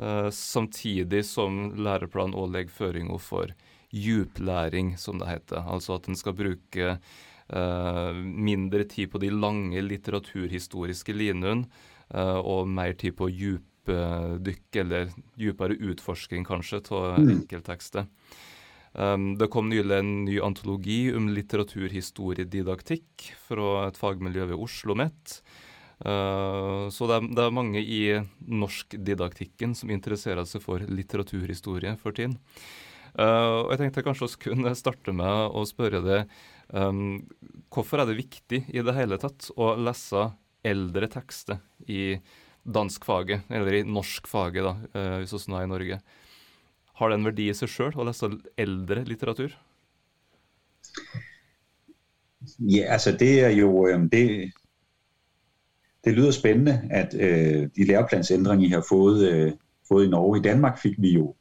[0.00, 3.54] Uh, samtidig som læreplanen òg legger føringer for
[3.94, 5.64] djuplæring, som det heter.
[5.66, 11.66] Altså at en skal bruke uh, mindre tid på de lange litteraturhistoriske linjene
[12.14, 17.44] uh, og mer tid på djupdykk, eller dypere utforsking kanskje, av mm.
[18.92, 25.36] Um, det kom nylig en ny antologi om litteraturhistoriedidaktikk fra et fagmiljø ved Oslo OsloMet.
[26.00, 28.02] Uh, ehm, så det er, det er, mange i
[28.40, 32.38] norskdidaktikken som interesserer seg for litteraturhistorie for tiden.
[33.14, 36.34] Uh, og jeg tenkte kanskje vi kunne starte med å spørre deg
[36.70, 37.20] um,
[37.74, 40.30] hvorfor er det viktig i det hele tatt å lese
[40.66, 41.58] eldre tekster
[41.90, 42.14] i
[42.62, 46.00] danskfaget, eller i norskfaget, da, uh, hvis vi nå er i Norge?
[47.00, 48.28] Har det en verdi i seg sjøl å lese
[48.60, 49.54] eldre litteratur?
[52.58, 54.52] Ja, altså det er jo øhm, det,
[56.04, 59.52] det lyder spændende, at øh, de læreplansændringer, I har fået, øh,
[59.88, 60.38] fået i Norge.
[60.38, 61.34] I Danmark fik vi jo,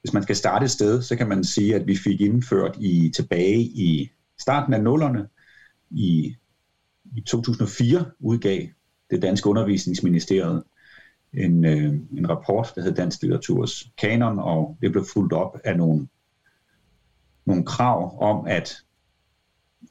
[0.00, 3.12] hvis man skal starte et sted, så kan man sige, at vi fik indført i
[3.16, 5.28] tilbage i starten af nullerne,
[5.90, 6.36] i,
[7.16, 8.66] i 2004 udgav
[9.10, 10.64] det danske undervisningsministeriet
[11.34, 15.76] en, øh, en rapport, der hed Dansk Litteraturs Kanon, og det blev fuldt op af
[15.76, 16.08] nogle,
[17.46, 18.76] nogle krav om, at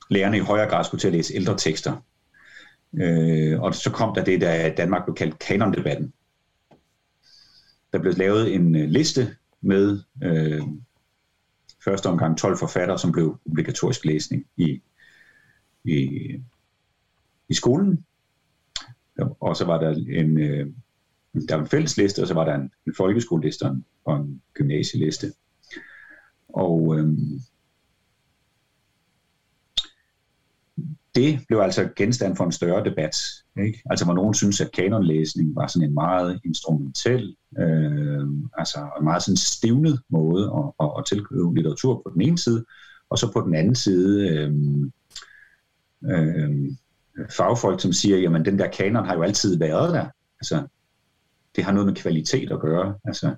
[0.09, 2.05] lærerne i højere grad skulle til at læse ældre tekster.
[2.93, 6.13] Øh, og så kom der det, der Danmark blev kaldt kanondebatten.
[7.93, 10.61] Der blev lavet en øh, liste med øh,
[11.83, 14.81] første omgang 12 forfattere, som blev obligatorisk læsning i,
[15.83, 16.07] i,
[17.49, 18.05] i skolen.
[19.39, 20.67] Og så var der en, øh,
[21.33, 24.15] der var en fælles liste, og så var der en, en folkeskoleliste og en, og
[24.15, 25.33] en gymnasieliste.
[26.49, 27.41] Og øhm,
[31.15, 33.15] det blev altså genstand for en større debat.
[33.65, 33.81] Ikke?
[33.89, 39.23] Altså hvor nogen synes, at kanonlæsning var sådan en meget instrumentel, øh, altså en meget
[39.23, 42.65] sådan stivnet måde at, at, at tilkøbe litteratur på den ene side,
[43.09, 44.53] og så på den anden side øh,
[46.11, 46.71] øh,
[47.37, 50.05] fagfolk, som siger, jamen den der kanon har jo altid været der.
[50.41, 50.67] Altså,
[51.55, 52.95] det har noget med kvalitet at gøre.
[53.05, 53.35] Altså,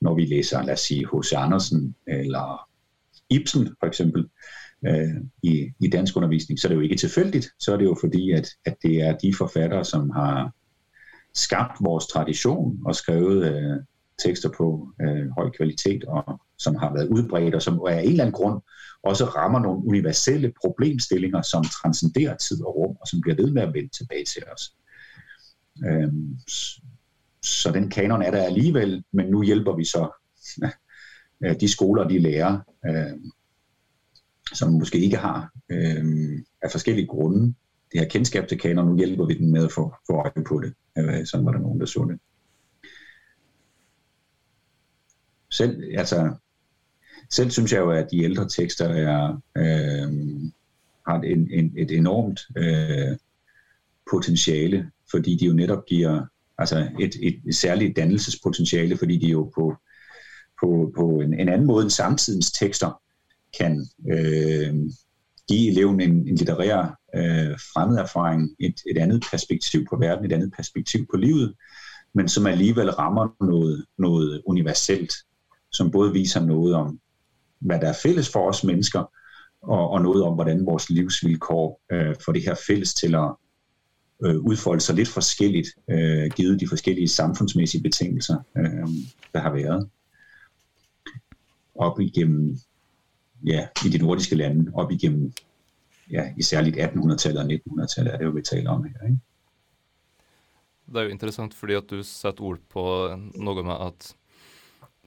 [0.00, 1.32] når vi læser, lad os sige, H.C.
[1.32, 2.68] Andersen eller
[3.30, 4.28] Ibsen for eksempel,
[4.86, 7.48] øh, i, i dansk undervisning, så er det jo ikke tilfældigt.
[7.58, 10.52] Så er det jo fordi, at, at det er de forfattere, som har
[11.34, 13.76] skabt vores tradition og skrevet øh,
[14.24, 18.24] tekster på øh, høj kvalitet, og som har været udbredt, og som af en eller
[18.24, 18.62] anden grund
[19.02, 23.62] også rammer nogle universelle problemstillinger, som transcenderer tid og rum, og som bliver ved med
[23.62, 24.74] at vende tilbage til os.
[25.86, 26.38] Øhm,
[27.42, 30.10] så den kanon er der alligevel, men nu hjælper vi så
[31.44, 33.18] øh, de skoler, de lærer, øh,
[34.54, 37.54] som måske ikke har øh, af forskellige grunde
[37.92, 40.60] det her kendskab til kanon, nu hjælper vi den med at få, få øje på
[40.60, 40.74] det.
[40.98, 42.18] Øh, sådan var der nogen, der så det.
[45.50, 46.34] Selv, altså,
[47.30, 50.40] selv synes jeg jo, at de ældre tekster er, øh,
[51.06, 53.16] har en, en, et enormt øh,
[54.10, 56.26] potentiale, fordi de jo netop giver
[56.58, 59.74] altså et, et særligt dannelsespotentiale, fordi de jo på,
[60.60, 63.00] på, på en, en anden måde end samtidens tekster
[63.58, 64.74] kan øh,
[65.48, 70.52] give eleven en, en litterær øh, fremmederfaring, et, et andet perspektiv på verden, et andet
[70.56, 71.54] perspektiv på livet,
[72.14, 75.12] men som alligevel rammer noget, noget universelt,
[75.72, 77.00] som både viser noget om,
[77.60, 79.12] hvad der er fælles for os mennesker,
[79.62, 83.34] og, og noget om, hvordan vores livsvilkår øh, for det her fælles til at
[84.24, 88.88] øh, udfolde sig lidt forskelligt, øh, givet de forskellige samfundsmæssige betingelser, øh,
[89.34, 89.88] der har været.
[91.74, 92.58] Op igennem
[93.46, 95.32] ja, i de nordiske lande op igennem
[96.10, 99.06] ja, i særligt 1800-tallet og 1900-tallet er det jo, vi taler om her.
[99.06, 99.20] Ikke?
[100.86, 102.84] Det er jo interessant fordi at du satte ord på
[103.34, 104.12] noe med at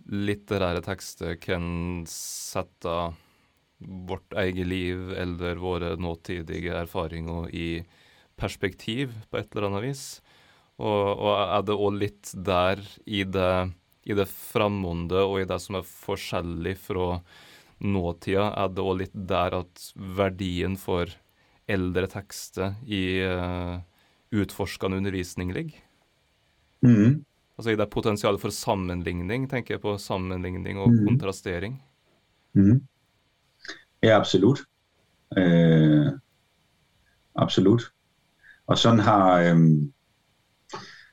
[0.05, 2.95] litterære tekster kan sette
[3.79, 7.83] vårt eget liv eller våre nåtidige erfaringer i
[8.39, 10.05] perspektiv på et eller annet vis.
[10.75, 13.51] Og, og er det òg litt der i det,
[14.03, 17.19] i det framonde og i det som er forskjellig fra
[17.85, 21.11] nåtida, er det òg litt der at verdien for
[21.65, 23.79] eldre tekster i uh,
[24.35, 25.79] utforskende undervisning ligger?
[26.85, 27.23] Mm.
[27.55, 31.05] Altså i det potensialet for sammenligning, tenker jeg på sammenligning og mm.
[31.07, 31.79] kontrastering.
[32.55, 32.83] Mm.
[34.03, 34.65] Ja, absolut.
[35.37, 36.11] Øh,
[37.35, 37.91] absolut.
[38.67, 39.57] Og sådan har, øh,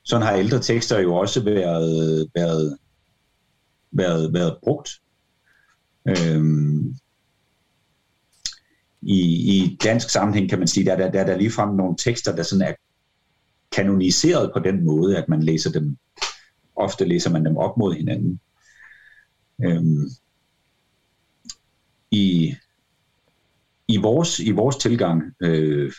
[0.05, 2.79] sådan har ældre tekster jo også været, været,
[3.93, 4.91] været, været brugt
[6.09, 6.45] Øh,
[9.03, 9.21] i,
[9.57, 12.43] I dansk sammenhæng kan man sige, der, der, der er der ligefrem nogle tekster, der
[12.43, 12.75] sådan er
[13.73, 15.97] kanoniseret på den måde, at man læser dem,
[16.77, 18.41] ofte læser man dem op mod hinanden.
[19.65, 20.09] Øhm,
[22.11, 22.55] i,
[23.89, 25.93] i, vores, I vores tilgang øh,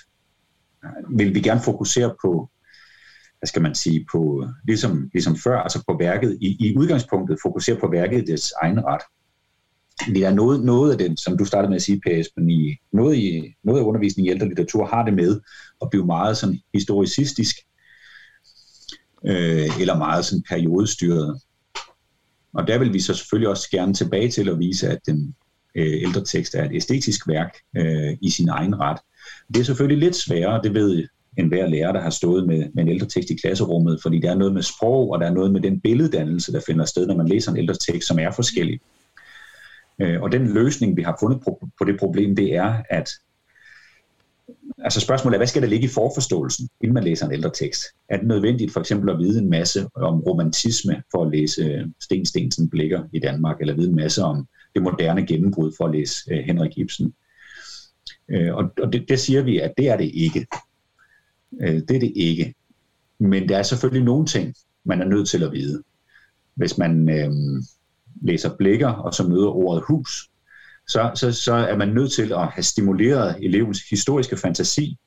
[1.09, 2.49] vil vi gerne fokusere på,
[3.39, 7.79] hvad skal man sige, på, ligesom, ligesom før, altså på værket, i, i udgangspunktet fokusere
[7.79, 9.01] på værket i dets egen ret.
[10.15, 12.77] Det er noget, noget af den, som du startede med at sige, Per Esben, i,
[12.91, 15.39] noget, i, noget af undervisningen i ældre litteratur har det med
[15.81, 17.55] at blive meget sådan historicistisk,
[19.25, 21.41] øh, eller meget sådan periodestyret.
[22.53, 25.35] Og der vil vi så selvfølgelig også gerne tilbage til at vise, at den
[25.75, 28.99] øh, ældre tekst er et æstetisk værk øh, i sin egen ret.
[29.47, 31.07] Det er selvfølgelig lidt sværere, det ved
[31.37, 34.31] en hver lærer, der har stået med, med en ældre tekst i klasserummet, fordi der
[34.31, 37.15] er noget med sprog, og der er noget med den billeddannelse, der finder sted, når
[37.15, 38.79] man læser en ældre tekst, som er forskellig.
[39.99, 41.41] Øh, og den løsning, vi har fundet
[41.79, 43.09] på, det problem, det er, at
[44.77, 47.83] altså spørgsmålet er, hvad skal der ligge i forforståelsen, inden man læser en ældre tekst?
[48.09, 51.85] Er det nødvendigt for eksempel at vide en masse om romantisme for at læse øh,
[51.99, 55.91] Sten Stensen Blikker i Danmark, eller vide en masse om det moderne gennembrud for at
[55.91, 57.13] læse øh, Henrik Ibsen?
[58.27, 60.47] Uh, og og det, det siger vi, at det er det ikke.
[61.51, 62.53] Uh, det er det ikke.
[63.19, 65.83] Men der er selvfølgelig nogle ting, man er nødt til at vide.
[66.55, 67.31] Hvis man øh,
[68.21, 70.29] læser blikker og så møder ordet hus,
[70.87, 74.97] så, så, så er man nødt til at have stimuleret elevens historiske fantasi,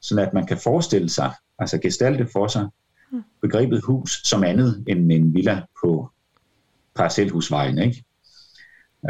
[0.00, 2.68] så at man kan forestille sig, altså gestalte for sig,
[3.42, 6.10] begrebet hus som andet end en villa på
[6.94, 7.78] parcelhusvejen.
[7.78, 8.04] Ikke?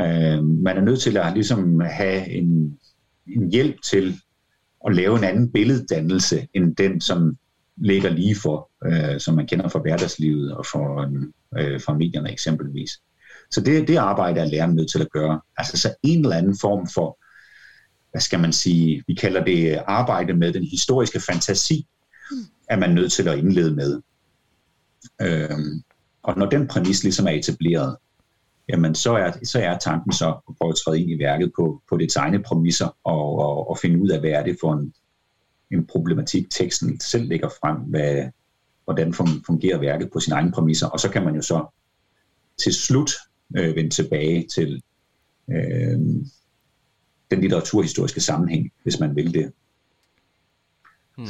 [0.01, 2.79] Øh, man er nødt til at ligesom have en,
[3.37, 4.21] en hjælp til
[4.87, 7.37] at lave en anden billeddannelse end den, som
[7.77, 11.11] ligger lige for, øh, som man kender fra hverdagslivet og fra,
[11.59, 12.91] øh, fra medierne eksempelvis.
[13.51, 15.41] Så det, det arbejde er læreren nødt til at gøre.
[15.57, 17.19] Altså så en eller anden form for,
[18.11, 21.87] hvad skal man sige, vi kalder det arbejde med den historiske fantasi,
[22.69, 24.01] er man nødt til at indlede med.
[25.23, 25.83] Øhm,
[26.23, 27.97] og når den præmis ligesom er etableret,
[28.73, 31.83] jamen så er, så er tanken så at prøve at træde ind i værket på,
[31.89, 34.95] på dets egne præmisser og, og, og finde ud af, hvad er det for en,
[35.71, 38.31] en problematik, teksten selv lægger frem, hvad,
[38.85, 39.15] hvordan
[39.47, 41.67] fungerer værket på sine egne præmisser, og så kan man jo så
[42.63, 43.13] til slut
[43.57, 44.83] øh, vende tilbage til
[45.51, 45.99] øh,
[47.31, 49.53] den litteraturhistoriske sammenhæng, hvis man vil det.
[51.17, 51.27] Hmm.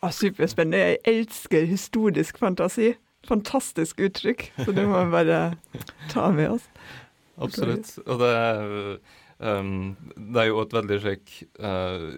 [0.00, 0.78] Og superspændende.
[0.78, 2.92] Jeg elsker historisk fantasi.
[3.26, 5.38] Fantastisk uttrykk, så det må vi bare
[6.12, 6.68] ta med oss.
[7.42, 7.90] Absolutt.
[8.06, 8.72] Og det er,
[9.42, 12.14] um, det er jo et veldig slik uh,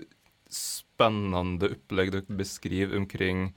[0.52, 3.50] spennende opplegg dere beskriver omkring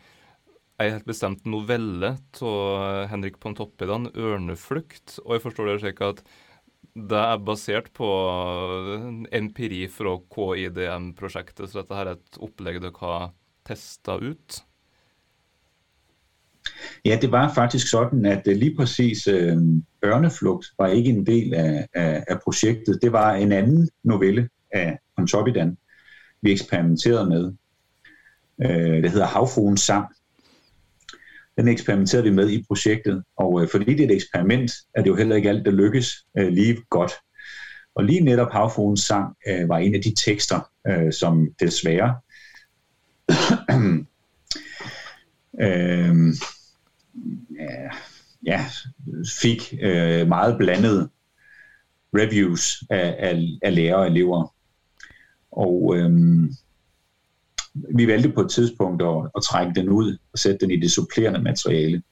[0.82, 5.20] ei helt bestemt novelle av Henrik Pontoppidan, 'Ørneflukt'.
[5.24, 6.24] Og jeg forstår det slik at
[6.94, 8.08] det er basert på
[9.34, 13.32] empiri fra KIDM-prosjektet, så dette her er et opplegg dere har
[13.66, 14.60] testa ut?
[17.06, 19.58] Ja, det var faktisk sådan, at øh, lige præcis øh,
[20.02, 23.00] Børneflugt var ikke en del af, af, af projektet.
[23.02, 25.78] Det var en anden novelle af Pontoppidan,
[26.42, 27.54] vi eksperimenterede med.
[28.62, 30.06] Øh, det hedder Havfruens sang.
[31.58, 35.10] Den eksperimenterede vi med i projektet, og øh, fordi det er et eksperiment, er det
[35.10, 37.12] jo heller ikke alt, der lykkes øh, lige godt.
[37.96, 42.16] Og lige netop Havfruens sang øh, var en af de tekster, øh, som desværre
[45.62, 46.16] øh,
[48.46, 48.66] ja,
[49.42, 51.10] fik øh, meget blandede
[52.14, 54.56] reviews af, af, af lærere og elever.
[55.52, 56.54] Og øhm,
[57.96, 60.92] vi valgte på et tidspunkt at, at trække den ud og sætte den i det
[60.92, 62.04] supplerende materiale.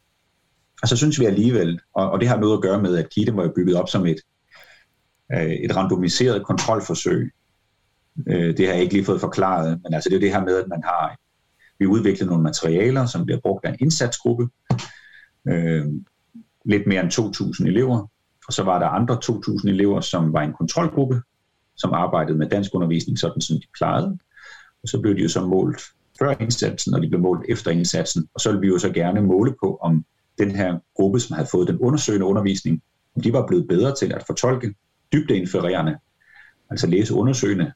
[0.82, 3.36] Og så synes vi alligevel, og, og det har noget at gøre med, at KITE
[3.36, 4.22] var bygget op som et,
[5.34, 7.34] øh, et randomiseret kontrolforsøg.
[8.28, 10.58] Øh, det har jeg ikke lige fået forklaret, men altså det er det her med,
[10.58, 11.18] at man har
[11.80, 14.50] vi udviklet nogle materialer, som bliver brugt af en indsatsgruppe,
[15.48, 15.86] øh,
[16.66, 18.08] lidt mere end 2.000 elever,
[18.48, 21.22] og så var der andre 2.000 elever, som var en kontrolgruppe,
[21.76, 24.20] som arbejdede med dansk undervisning, sådan som de plejede.
[24.84, 25.82] Og så blev de jo så målt
[26.20, 28.28] før indsatsen, og de blev målt efter indsatsen.
[28.34, 30.06] Og så ville vi jo så gerne måle på, om
[30.38, 32.82] den her gruppe, som havde fået den undersøgende undervisning,
[33.16, 34.76] om de var blevet bedre til at fortolke
[35.14, 35.98] dybdeinfererende,
[36.70, 37.72] altså læse undersøgende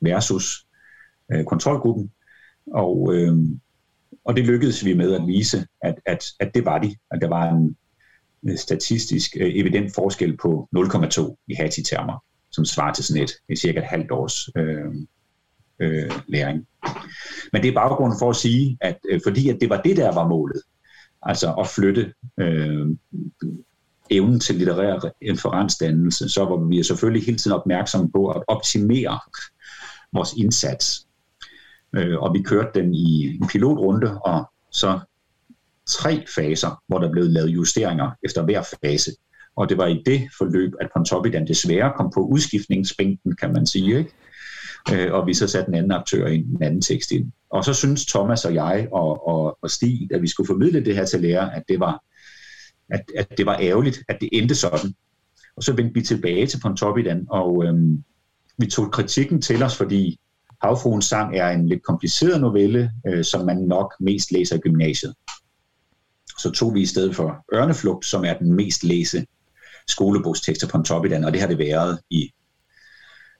[0.00, 0.66] versus
[1.32, 2.12] øh, kontrolgruppen,
[2.66, 3.36] og, øh,
[4.28, 6.96] og det lykkedes vi med at vise, at, at, at det var de.
[7.10, 7.76] At der var en
[8.56, 13.78] statistisk øh, evident forskel på 0,2 i Hattie-termer, som svarer til sådan et, et cirka
[13.78, 14.94] et halvt års øh,
[15.78, 16.66] øh, læring.
[17.52, 20.14] Men det er baggrunden for at sige, at øh, fordi at det var det, der
[20.14, 20.62] var målet,
[21.22, 22.86] altså at flytte øh,
[24.10, 29.20] evnen til litterær inferensdannelse, så var vi selvfølgelig hele tiden opmærksomme på at optimere
[30.12, 31.07] vores indsats
[31.96, 35.00] Øh, og vi kørte den i en pilotrunde, og så
[35.86, 39.10] tre faser, hvor der blev lavet justeringer efter hver fase.
[39.56, 43.98] Og det var i det forløb, at Pontoppidan desværre kom på udskiftningsbænken, kan man sige.
[43.98, 44.10] Ikke?
[44.92, 47.32] Øh, og vi så satte en anden aktør ind, en anden tekst ind.
[47.50, 50.94] Og så synes Thomas og jeg og, og, og Stig, at vi skulle formidle det
[50.94, 52.04] her til lærer, at det var,
[52.90, 54.94] at, at det var ærgerligt, at det endte sådan.
[55.56, 58.04] Og så vendte vi tilbage til Pontoppidan, og øhm,
[58.58, 60.20] vi tog kritikken til os, fordi
[60.62, 65.14] Havfruens sang er en lidt kompliceret novelle, øh, som man nok mest læser i gymnasiet.
[66.38, 69.26] Så tog vi i stedet for Ørneflugt, som er den mest læse
[69.88, 72.30] skolebogstekst af Pontoppidan, og det har det været i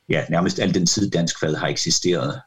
[0.09, 2.41] ja, nærmest al den tid, dansk fad har eksisteret.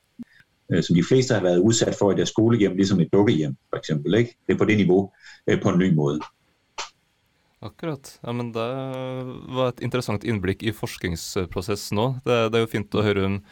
[0.71, 3.77] Øh, som de fleste har været udsat for i deres skolehjem, ligesom et dukkehjem, for
[3.77, 4.13] eksempel.
[4.13, 4.37] Ikke?
[4.47, 5.11] Det er på det niveau,
[5.47, 6.19] øh, på en ny måde.
[7.61, 8.19] Akkurat.
[8.25, 8.69] Ja, men Det
[9.55, 12.19] var et interessant innblikk i forskningsprocessen også.
[12.25, 13.43] Det, det, er jo fint å høre om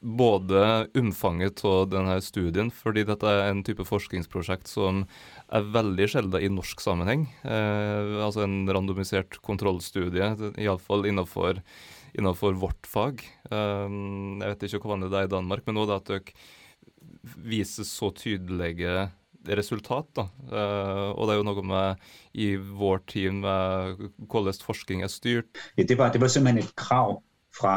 [0.00, 5.04] både omfanget av denne studien, fordi dette er en type forskningsprosjekt som
[5.48, 7.26] er veldig sjelden i norsk sammenheng.
[7.44, 11.62] Eh, altså en randomisert kontrollstudie, iallfall innenfor,
[12.16, 13.24] innenfor vårt fag.
[13.50, 13.86] Eh,
[14.42, 17.36] jeg vet ikke hvor vanlig det er i Danmark, men nå er det at dere
[17.46, 19.08] viser så tydelige
[19.54, 20.08] resultat.
[20.16, 20.28] da.
[20.50, 25.12] Uh, og det er jo noe med i vår tid med eh, hvordan forskning er
[25.12, 25.60] styrt.
[25.76, 27.20] Ja, det var, det var simpelthen et krav
[27.54, 27.76] fra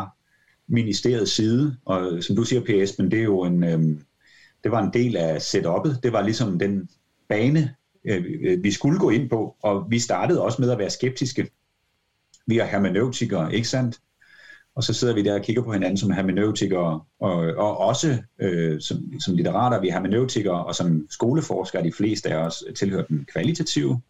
[0.69, 3.79] ministeriets side, og som du siger, PS, men det er jo en, øh,
[4.63, 5.99] det var en del af setupet.
[6.03, 6.89] Det var ligesom den
[7.29, 10.89] bane, øh, øh, vi skulle gå ind på, og vi startede også med at være
[10.89, 11.49] skeptiske.
[12.47, 13.99] Vi er hermeneutikere, ikke sandt?
[14.75, 18.81] Og så sidder vi der og kigger på hinanden som hermeneutikere, og, og også øh,
[18.81, 23.25] som, som litterater, vi er hermeneutikere, og som skoleforskere, de fleste af os tilhører den
[23.31, 24.01] kvalitative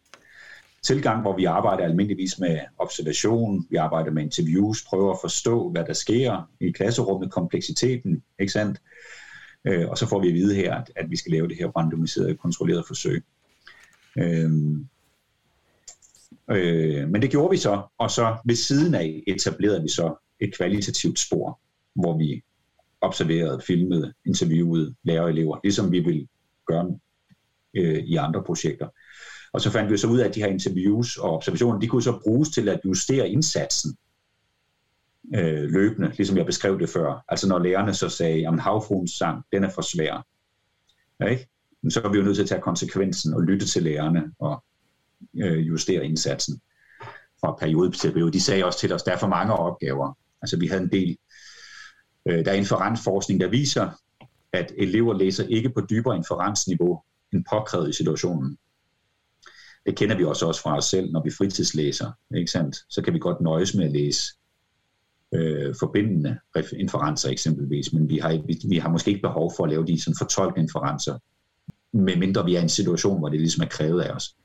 [0.83, 5.85] tilgang, hvor vi arbejder almindeligvis med observation, vi arbejder med interviews, prøver at forstå, hvad
[5.85, 8.81] der sker i klasserummet, kompleksiteten, ikke sandt?
[9.65, 11.67] Øh, og så får vi at vide her, at, at vi skal lave det her
[11.67, 13.23] randomiserede, kontrollerede forsøg.
[14.17, 14.51] Øh,
[16.51, 20.55] øh, men det gjorde vi så, og så ved siden af etablerede vi så et
[20.55, 21.59] kvalitativt spor,
[21.95, 22.43] hvor vi
[23.01, 26.27] observerede, filmede, interviewede lærer og elever, ligesom vi vil
[26.67, 26.99] gøre
[27.73, 28.87] øh, i andre projekter.
[29.53, 32.03] Og så fandt vi så ud af, at de her interviews og observationer, de kunne
[32.03, 33.97] så bruges til at justere indsatsen
[35.35, 37.23] øh, løbende, ligesom jeg beskrev det før.
[37.27, 40.25] Altså når lærerne så sagde, at havfruens sang, den er for svær.
[41.19, 41.47] Ja, ikke?
[41.81, 44.63] Men så er vi jo nødt til at tage konsekvensen og lytte til lærerne og
[45.35, 46.61] øh, justere indsatsen
[47.41, 48.31] fra periode til periode.
[48.31, 50.17] De sagde også til os, at der er for mange opgaver.
[50.41, 51.17] Altså vi havde en del,
[52.25, 53.89] øh, der er inferensforskning, der viser,
[54.53, 57.01] at elever læser ikke på dybere inferensniveau
[57.33, 58.57] end påkrævet i situationen.
[59.85, 62.11] Det kender vi også, også fra os selv, når vi fritidslæser.
[62.35, 62.77] Ikke sandt?
[62.89, 64.21] Så kan vi godt nøjes med at læse
[65.33, 66.39] øh, forbindende
[66.73, 70.01] inferencer eksempelvis, men vi har, vi, vi har måske ikke behov for at lave de
[70.01, 71.19] sådan fortolkende inferencer,
[71.93, 74.35] medmindre vi er i en situation, hvor det ligesom er krævet af os.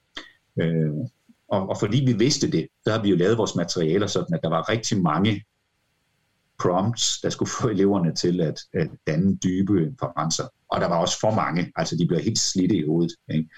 [0.61, 0.93] Øh,
[1.49, 4.41] og, og fordi vi vidste det, så har vi jo lavet vores materialer sådan, at
[4.43, 5.45] der var rigtig mange
[6.63, 10.45] prompts, der skulle få eleverne til at, at danne dybe inferencer.
[10.69, 13.13] Og der var også for mange, altså de blev helt slidte i hovedet.
[13.31, 13.49] Ikke?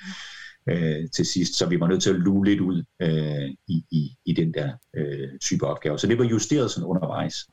[0.68, 4.16] Øh, til sidst, så vi var nødt til at lue lidt ud øh, i, i,
[4.24, 5.98] i den der øh, type opgave.
[5.98, 7.46] Så det var justeret sådan undervejs.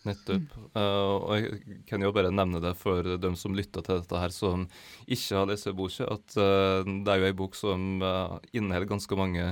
[0.00, 0.48] Nettopp.
[0.56, 4.16] Uh, øh, og jeg kan jo bare nevne det for dem som lytter til dette
[4.16, 4.64] her, som
[5.04, 8.88] ikke har lest boka, at uh, det er jo en bok som øh, uh, inneholder
[8.88, 9.44] ganske mange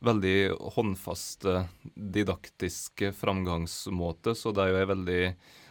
[0.00, 1.66] veldig håndfaste,
[2.14, 4.32] didaktiske framgangsmåter.
[4.32, 5.22] Så det er jo en veldig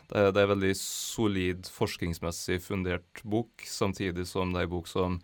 [0.10, 4.74] det er, det er en veldig solid forskningsmessig fundert bok, samtidig som det er en
[4.78, 5.20] bok som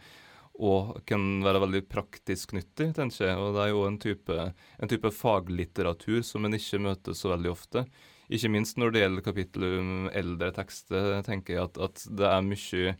[0.56, 3.38] og kan være veldig praktisk nyttig, tenker jeg.
[3.40, 4.42] Og det er jo en type,
[4.80, 7.86] en type faglitteratur som en ikke møter så veldig ofte.
[8.32, 12.46] Ikke minst når det gjelder kapittelet om eldre tekster, tenker jeg at, at det er
[12.48, 12.96] mye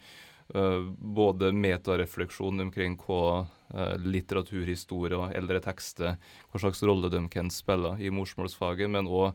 [0.54, 0.82] uh,
[1.18, 6.20] både metarefleksjon omkring hva uh, litteraturhistorie og eldre tekster,
[6.52, 9.32] hva slags rolle de kan spille i morsmålsfaget, men òg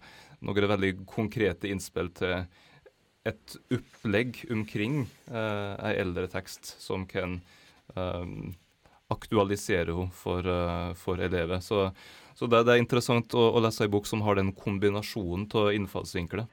[0.47, 2.45] noen veldig konkrete innspill til
[3.29, 7.35] et opplegg omkring eh, uh, ei eldre tekst som kan
[7.97, 8.53] Ehm,
[9.11, 11.61] aktualisere henne for, uh, for elever.
[11.61, 11.91] Så,
[12.35, 15.73] så det, det, er interessant å, å lese en bok som har den kombinasjonen av
[15.75, 16.47] innfallsvinkler.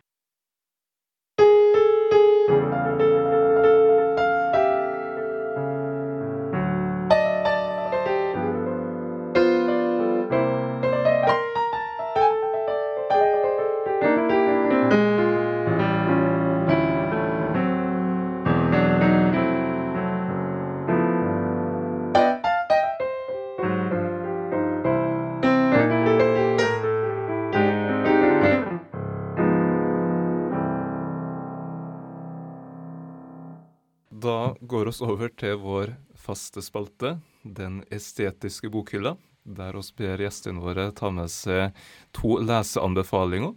[34.77, 40.89] Går oss over til vår faste spalte, Den estetiske bokhylla, der oss ber gjestene våre
[40.93, 41.73] ta med seg
[42.13, 43.55] to leseanbefalinger.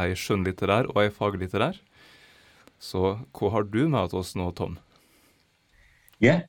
[0.00, 1.76] Ei skjønnlitterær og ei faglitterær.
[2.78, 4.78] Så hva har du med til oss nå, Tom?
[6.22, 6.40] Ja,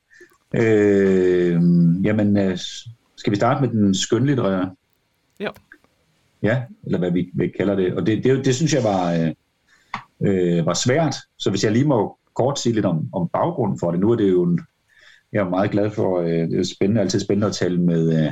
[0.53, 1.59] øh,
[2.05, 2.57] jamen øh,
[3.15, 4.75] skal vi starte med den skønlitterære?
[5.39, 5.51] Ja.
[6.43, 7.93] Ja, eller hvad vi, vi kalder det.
[7.95, 9.31] Og det, det, det synes jeg var, øh,
[10.21, 11.15] øh, var svært.
[11.37, 13.99] Så hvis jeg lige må kort sige lidt om, om baggrunden for det.
[13.99, 14.59] Nu er det jo en,
[15.33, 18.31] jeg er meget glad for, øh, det er spændende, altid spændende at tale med, øh,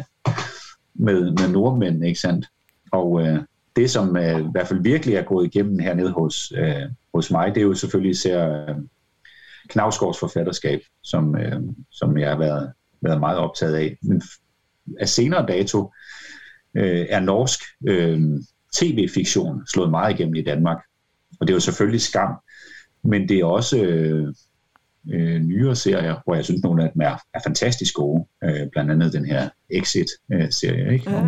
[0.96, 2.48] med, med nordmænd, ikke sandt?
[2.92, 3.40] Og øh,
[3.76, 7.56] det, som øh, i hvert fald virkelig er gået igennem hernede hos, øh, hos mig,
[7.56, 8.76] det er jo selvfølgelig især øh,
[9.70, 13.98] Knavsgaards forfatterskab, som, øh, som jeg har været, været meget optaget af.
[14.02, 14.22] Men
[15.00, 15.94] af senere dato
[16.78, 18.22] øh, er norsk øh,
[18.76, 20.78] tv-fiktion slået meget igennem i Danmark.
[21.40, 22.36] Og det er jo selvfølgelig skam,
[23.04, 24.34] men det er også øh,
[25.12, 28.26] øh, nyere serier, hvor jeg synes, nogle af dem er, er fantastisk gode.
[28.44, 30.94] Øh, blandt andet den her Exit-serie.
[30.94, 31.10] Ikke?
[31.10, 31.26] Ah.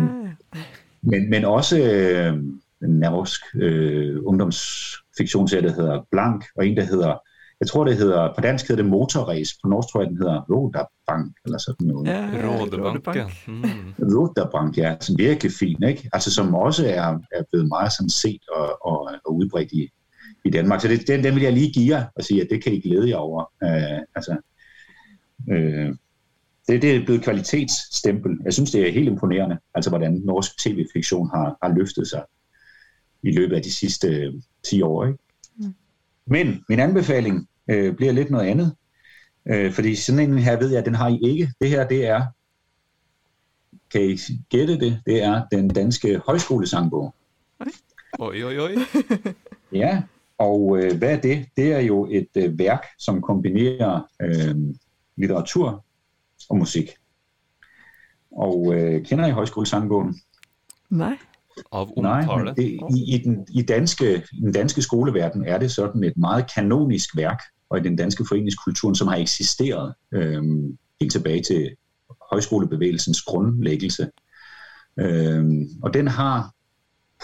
[1.02, 2.34] Men, men også øh,
[2.82, 7.18] en norsk øh, ungdomsfiktionsserie, der hedder Blank, og en, der hedder
[7.60, 10.40] jeg tror det hedder, på dansk hedder det motorrace, på norsk tror jeg den hedder
[10.50, 12.08] Rodabank, eller sådan noget.
[12.08, 13.26] Ja, Rådebank, ja.
[13.46, 14.16] Mm.
[14.16, 16.10] Rodabank, ja, som virkelig fin, ikke?
[16.12, 19.90] Altså som også er, er blevet meget sådan set og, og, og udbredt i,
[20.46, 20.80] i Danmark.
[20.80, 22.80] Så det, den, den vil jeg lige give jer og sige, at det kan I
[22.80, 23.52] glæde jer over.
[23.62, 24.36] Uh, altså,
[25.48, 25.96] uh,
[26.68, 28.38] det, det er blevet kvalitetsstempel.
[28.44, 32.22] Jeg synes, det er helt imponerende, altså hvordan norsk tv-fiktion har, har løftet sig
[33.22, 34.32] i løbet af de sidste
[34.64, 35.06] 10 år.
[35.06, 35.18] Ikke?
[35.56, 35.74] Mm.
[36.26, 38.76] Men min anbefaling øh, bliver lidt noget andet.
[39.46, 41.52] Øh, fordi sådan en her ved jeg, at den har I ikke.
[41.60, 42.26] Det her, det er,
[43.90, 44.18] kan I
[44.50, 47.14] gætte det, det er den danske højskolesangbog.
[48.18, 48.74] Oj, oj, oj.
[49.72, 50.02] Ja,
[50.38, 51.46] og øh, hvad er det?
[51.56, 54.56] Det er jo et øh, værk, som kombinerer øh,
[55.16, 55.84] litteratur
[56.48, 56.90] og musik.
[58.30, 60.20] Og øh, kender I højskolesangbogen?
[60.90, 61.16] Nej.
[61.72, 62.44] Av Nej, omtale.
[62.44, 66.16] men det, i, i, den, i, danske, i den danske skoleverden er det sådan et
[66.16, 71.76] meget kanonisk værk, og i den danske foreningskulturen, som har eksisteret øhm, helt tilbage til
[72.30, 74.10] højskolebevægelsens grundlæggelse.
[74.98, 76.50] Øhm, og den har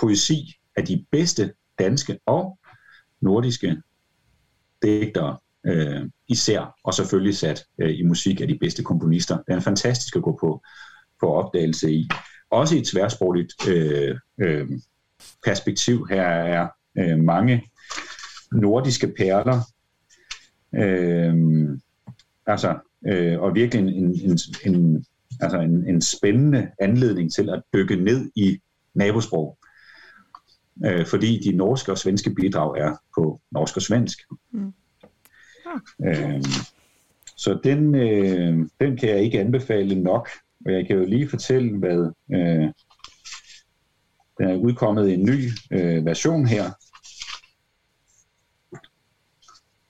[0.00, 2.58] poesi af de bedste danske og
[3.22, 3.76] nordiske
[4.82, 9.38] digtere øh, især, og selvfølgelig sat øh, i musik af de bedste komponister.
[9.48, 10.62] Den er fantastisk at gå på,
[11.20, 12.08] på opdagelse i.
[12.50, 14.68] Også i et tværsprogligt øh, øh,
[15.44, 16.06] perspektiv.
[16.10, 16.68] Her er
[16.98, 17.62] øh, mange
[18.52, 19.60] nordiske perler,
[20.74, 21.34] øh,
[22.46, 25.04] altså, øh, og virkelig en, en, en, en,
[25.40, 28.58] altså en, en spændende anledning til at dykke ned i
[28.94, 29.58] nabosprog.
[30.84, 34.18] Øh, fordi de norske og svenske bidrag er på norsk og svensk.
[34.52, 34.72] Mm.
[36.06, 36.42] Øh,
[37.36, 40.28] så den, øh, den kan jeg ikke anbefale nok.
[40.66, 42.68] Og jeg kan jo lige fortælle, hvad øh,
[44.38, 46.70] der er udkommet en ny øh, version her.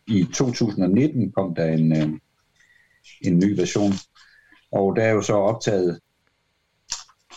[0.07, 2.09] I 2019 kom der en, øh,
[3.23, 3.93] en ny version,
[4.73, 6.01] og der er jo så optaget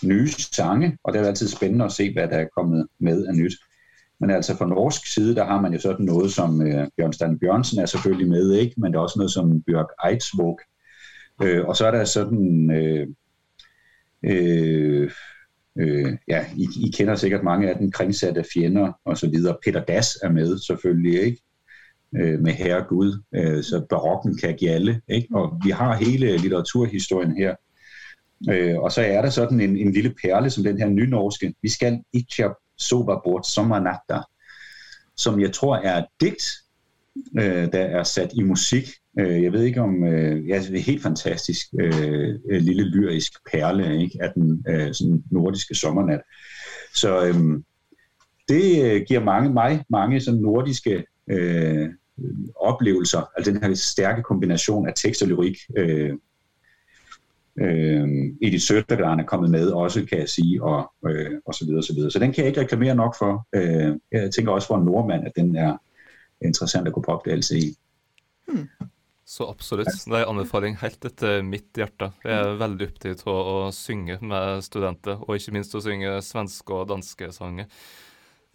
[0.07, 3.35] nye sange, og det er altid spændende at se, hvad der er kommet med af
[3.35, 3.53] nyt.
[4.19, 7.39] Men altså fra norsk side, der har man jo sådan noget som øh, Bjørn Stan
[7.39, 8.73] Bjørnsen er selvfølgelig med, ikke?
[8.77, 10.59] men der er også noget som Bjørk Eidsvåg.
[11.43, 13.07] Øh, og så er der sådan, øh,
[14.23, 15.11] øh,
[15.79, 19.57] øh, ja, I, I kender sikkert mange af den kringsatte fjender og så videre.
[19.63, 21.41] Peter Das er med selvfølgelig, ikke?
[22.15, 25.27] Øh, med Herre Gud, øh, så barokken kan gælde, ikke?
[25.35, 27.55] Og vi har hele litteraturhistorien her.
[28.49, 31.69] Øh, og så er der sådan en, en lille perle som den her nynorske, vi
[31.69, 34.29] skal ikke sova bort sommernatter,
[35.15, 36.43] som jeg tror er et digt,
[37.37, 38.89] øh, der er sat i musik.
[39.19, 43.33] Øh, jeg ved ikke om, øh, ja, det er helt fantastisk øh, øh lille lyrisk
[43.51, 46.21] perle ikke, af den øh, sådan nordiske sommernat.
[46.93, 47.61] Så øh,
[48.49, 51.89] det øh, giver mange, mig mange sådan nordiske øh,
[52.55, 56.13] oplevelser, altså den her stærke kombination af tekst og lyrik, øh,
[57.59, 58.07] øh,
[58.41, 61.83] Edith Sødergran er kommet med også, kan jeg sige, og, øh, og så videre, og
[61.83, 62.11] så videre.
[62.11, 63.47] Så den kan jeg ikke reklamere nok for.
[63.55, 65.77] Øh, jeg tænker også for en nordmand, at den er
[66.41, 67.75] interessant at gå på opdagelse i.
[69.25, 69.89] Så absolutt.
[70.05, 72.11] Det er en anbefaling helt etter mitt hjerte.
[72.23, 76.77] Jeg er veldig opptatt av å synge med studenter, og ikke minst å synge svenske
[76.77, 77.65] og danske sanger.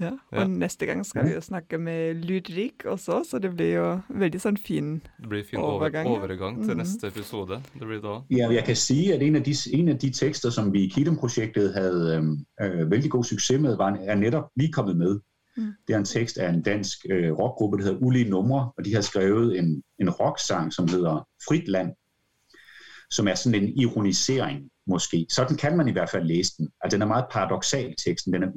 [0.01, 0.47] Ja, og Ja.
[0.47, 4.57] neste gang skal vi jo snakke med Lydrik også, så det blir jo veldig sånn
[4.57, 6.79] fin Det blir fin over, Overgang, overgang til Mhm.
[6.79, 7.61] neste episode.
[7.79, 8.21] Det blir da.
[8.37, 10.89] Ja, jeg kan sige, at en af de, en af de tekster, som vi i
[10.89, 12.17] Kidum-projektet havde
[12.61, 15.21] øh, øh, vældig god succes med, var, er netop lige kommet med.
[15.57, 15.73] Mm.
[15.89, 18.95] Det er en tekst af en dansk øh, rockgruppe, der hedder Ulige Numre, og de
[18.95, 21.93] har skrevet en, en rocksang, som hedder Frit Land,
[23.11, 25.27] som er sådan en ironisering måske.
[25.31, 26.69] Sådan kan man i hvert fald læse den.
[26.81, 28.33] Altså, den er meget paradoxal, teksten.
[28.33, 28.51] Den er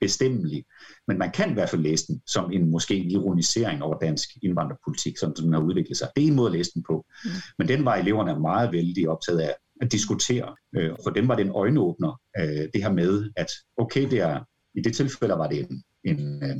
[0.00, 0.64] ubestemmelig.
[1.06, 4.28] Men man kan i hvert fald læse den som en måske en ironisering over dansk
[4.42, 6.08] indvandrerpolitik, sådan som den har udviklet sig.
[6.16, 7.06] Det er en måde at læse den på.
[7.24, 7.30] Mm.
[7.58, 10.56] Men den var eleverne meget vældig optaget af at diskutere.
[10.76, 13.46] Øh, for dem var det en øjenåbner, øh, det her med, at
[13.76, 14.40] okay, det er,
[14.74, 16.56] i det tilfælde var det en, en, øh,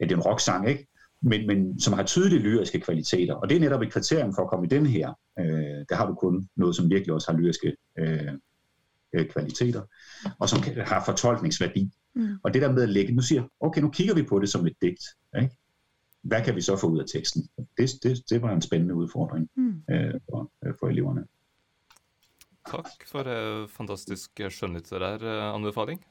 [0.00, 0.86] er en rocksang, ikke?
[1.22, 3.34] Men, men som har tydelige lyriske kvaliteter.
[3.34, 5.08] Og det er netop et kriterium for at komme i den her.
[5.38, 8.32] Øh, der har du kun noget, som virkelig også har lyriske øh,
[9.30, 9.82] kvaliteter,
[10.38, 11.90] og som har fortolkningsværdi.
[12.16, 12.28] Mm.
[12.44, 14.66] Og det der med at lægge, nu siger okay, nu kigger vi på det som
[14.66, 15.04] et digt.
[15.42, 15.56] Ikke?
[16.22, 17.48] Hvad kan vi så få ud af teksten?
[17.78, 19.82] Det, det, det var en spændende udfordring Mm.
[19.90, 21.24] øh, for, øh, for eleverne.
[22.70, 26.04] Takk for eh, fantastisk skjønnlitterær eh, anbefaling.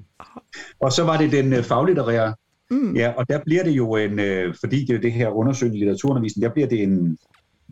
[0.84, 2.34] Og så var det den øh, faglitterære
[2.70, 2.96] Mm.
[2.96, 5.78] Ja, og der bliver det jo en, øh, fordi det er jo det her undersøgende
[5.78, 7.18] litteraturundervisning, der bliver det en,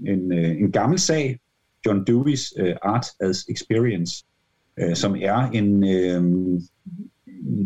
[0.07, 1.39] en, øh, en gammel sag,
[1.87, 4.25] John Dewey's øh, Art as Experience,
[4.81, 6.61] øh, som er en øh,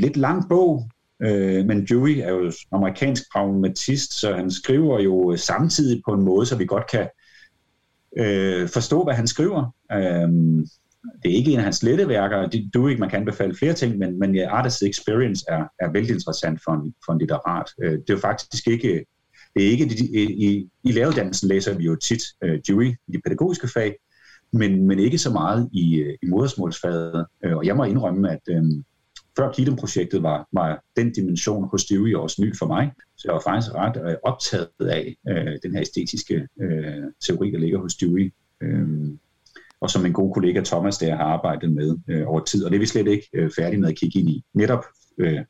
[0.00, 0.90] lidt lang bog,
[1.22, 6.24] Øh, men Dewey er jo amerikansk pragmatist, så han skriver jo øh, samtidig på en
[6.24, 7.08] måde, så vi godt kan
[8.18, 9.74] øh, forstå, hvad han skriver.
[9.92, 10.28] Øh,
[11.22, 12.48] det er ikke en af hans lette værker.
[12.88, 16.60] ikke man kan anbefale flere ting, men, men ja, Artist Experience er, er vældig interessant
[16.64, 17.66] for en, for en litterat.
[17.82, 19.04] Øh, det er jo faktisk ikke...
[19.54, 19.84] Det er ikke
[20.14, 23.96] i, i, i læreruddannelsen læser vi jo tit øh, Dewey i de pædagogiske fag,
[24.52, 27.26] men, men ikke så meget i, øh, i modersmålsfaget.
[27.44, 28.64] Øh, og jeg må indrømme, at øh,
[29.36, 32.92] før Kidem-projektet var, var den dimension hos Dewey også ny for mig.
[33.16, 37.58] Så jeg var faktisk ret øh, optaget af øh, den her æstetiske øh, teori, der
[37.58, 38.32] ligger hos Dewey.
[38.62, 38.88] Øh,
[39.80, 42.64] og som en god kollega Thomas der har arbejdet med øh, over tid.
[42.64, 44.44] Og det er vi slet ikke øh, færdige med at kigge ind i.
[44.54, 44.84] Netop,
[45.18, 45.40] øh,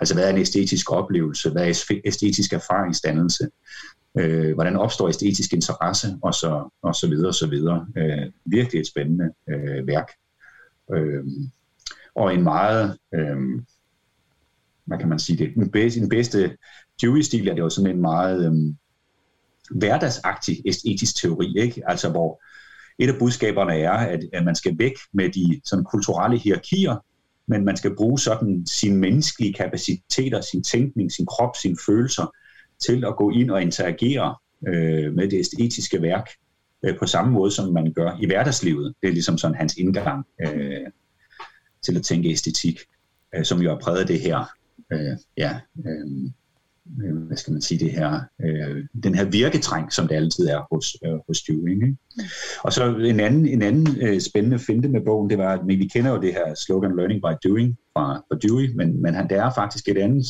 [0.00, 1.50] altså hvad er en æstetisk oplevelse?
[1.50, 3.48] Hvad er æstetisk erfaringsdannelse?
[4.18, 6.18] Øh, hvordan opstår æstetisk interesse?
[6.22, 7.86] Og så, og så videre, og så videre.
[7.96, 10.12] Øh, virkelig et spændende øh, værk.
[10.92, 11.24] Øh,
[12.14, 13.36] og en meget, øh,
[14.84, 16.56] hvad kan man sige det, den bedste, den bedste
[17.02, 18.74] Dewey-stil er det jo sådan en meget øh,
[19.78, 21.82] hverdagsagtig æstetisk teori, ikke?
[21.86, 22.42] Altså hvor
[22.98, 26.96] et af budskaberne er, at, at man skal væk med de sådan, kulturelle hierarkier,
[27.46, 32.34] men man skal bruge sådan sine menneskelige kapaciteter, sin tænkning, sin krop, sine følelser
[32.86, 34.36] til at gå ind og interagere
[34.68, 36.30] øh, med det æstetiske værk
[36.84, 38.94] øh, på samme måde, som man gør i hverdagslivet.
[39.02, 40.86] Det er ligesom sådan hans indgang øh,
[41.82, 42.80] til at tænke æstetik,
[43.34, 44.44] øh, som jo har præget det her
[44.92, 46.30] øh, ja, øh,
[47.04, 50.66] øh, hvad skal man sige, det her, øh, den her virketræng, som det altid er
[50.72, 51.70] hos, øh, hos Dewey.
[51.70, 51.86] Ikke?
[51.86, 52.22] Mm.
[52.64, 55.90] Og så en anden, en anden øh, spændende finte med bogen, det var, at vi
[55.94, 59.38] kender jo det her slogan Learning by Doing fra, fra Dewey, men, men han, det
[59.38, 60.26] er faktisk et andet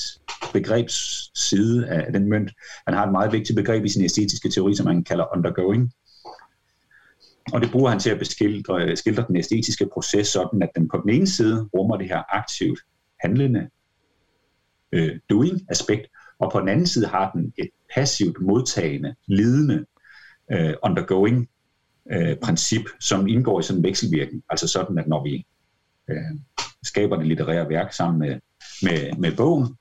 [0.52, 2.50] begrebsside af den mønt.
[2.86, 5.92] Han har et meget vigtigt begreb i sin æstetiske teori, som han kalder undergoing.
[7.52, 11.00] Og det bruger han til at beskildre, skildre den æstetiske proces sådan, at den på
[11.02, 12.80] den ene side rummer det her aktivt
[13.20, 13.68] handlende
[14.92, 16.06] øh, doing-aspekt,
[16.38, 19.86] og på den anden side har den et passivt modtagende, lidende,
[20.54, 21.48] uh, undergoing
[22.16, 24.42] uh, princip, som indgår i sådan en vekselvirkning.
[24.50, 25.46] Altså sådan, at når vi
[26.08, 26.38] uh,
[26.82, 28.40] skaber det litterære værk sammen med,
[28.82, 29.76] med, med bogen,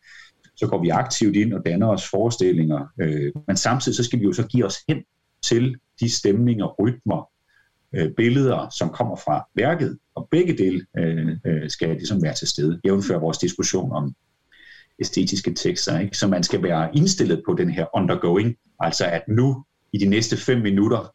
[0.55, 4.23] så går vi aktivt ind og danner os forestillinger, uh, men samtidig så skal vi
[4.23, 5.03] jo så give os hen
[5.43, 7.29] til de stemninger, rytmer,
[7.97, 12.47] uh, billeder, som kommer fra værket, og begge dele uh, uh, skal ligesom være til
[12.47, 14.15] stede, jævnfør vores diskussion om
[14.99, 15.99] æstetiske tekster.
[15.99, 16.17] Ikke?
[16.17, 20.37] Så man skal være indstillet på den her undergoing, altså at nu i de næste
[20.37, 21.13] fem minutter,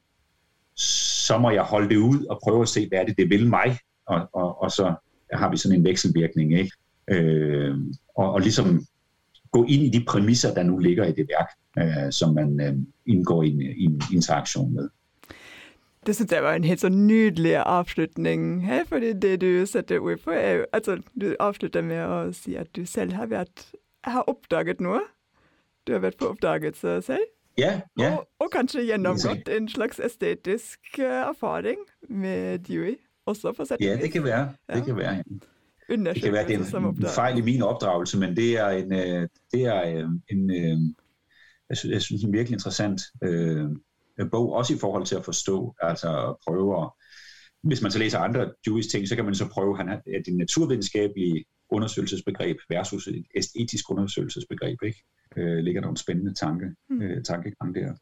[1.27, 3.49] så må jeg holde det ud og prøve at se, hvad er det, det vil
[3.49, 4.95] mig, og, og, og så
[5.33, 6.73] har vi sådan en vekselvirkning, ikke?
[7.11, 7.77] Øh,
[8.17, 8.87] og, og ligesom
[9.51, 12.77] gå ind i de præmisser, der nu ligger i det værk, øh, som man øh,
[13.07, 14.89] indgår i en, i en interaktion med.
[16.07, 20.19] Det synes jeg var en helt så nydelig afslutning, hey, fordi det du sætter ord
[20.19, 23.73] på er jo, altså du afslutter med at sige, at du selv har været,
[24.05, 25.03] har opdaget noget.
[25.87, 27.23] Du har været på opdagelse selv.
[27.59, 28.17] Ja, ja.
[28.17, 31.79] Og, og kanskje gjennomgått en slags æstetisk uh, erfaring
[32.09, 34.53] med Dewey, også sæt Ja, det kan være.
[34.69, 34.85] Det ja.
[34.85, 35.23] kan være.
[35.89, 38.93] Det kan være, det er en, en fejl i min opdragelse, men det er en,
[38.93, 40.97] øh, det er øh, en, en
[41.69, 43.71] jeg, synes, jeg synes, en virkelig interessant øh,
[44.31, 46.91] bog, også i forhold til at forstå, altså prøve at,
[47.63, 50.35] hvis man så læser andre Jewish ting, så kan man så prøve, han har det
[50.35, 55.03] naturvidenskabelige undersøgelsesbegreb versus et etisk undersøgelsesbegreb, ikke?
[55.37, 57.03] Øh, ligger der en spændende tanke, mm.
[57.03, 57.95] øh, tankegang der.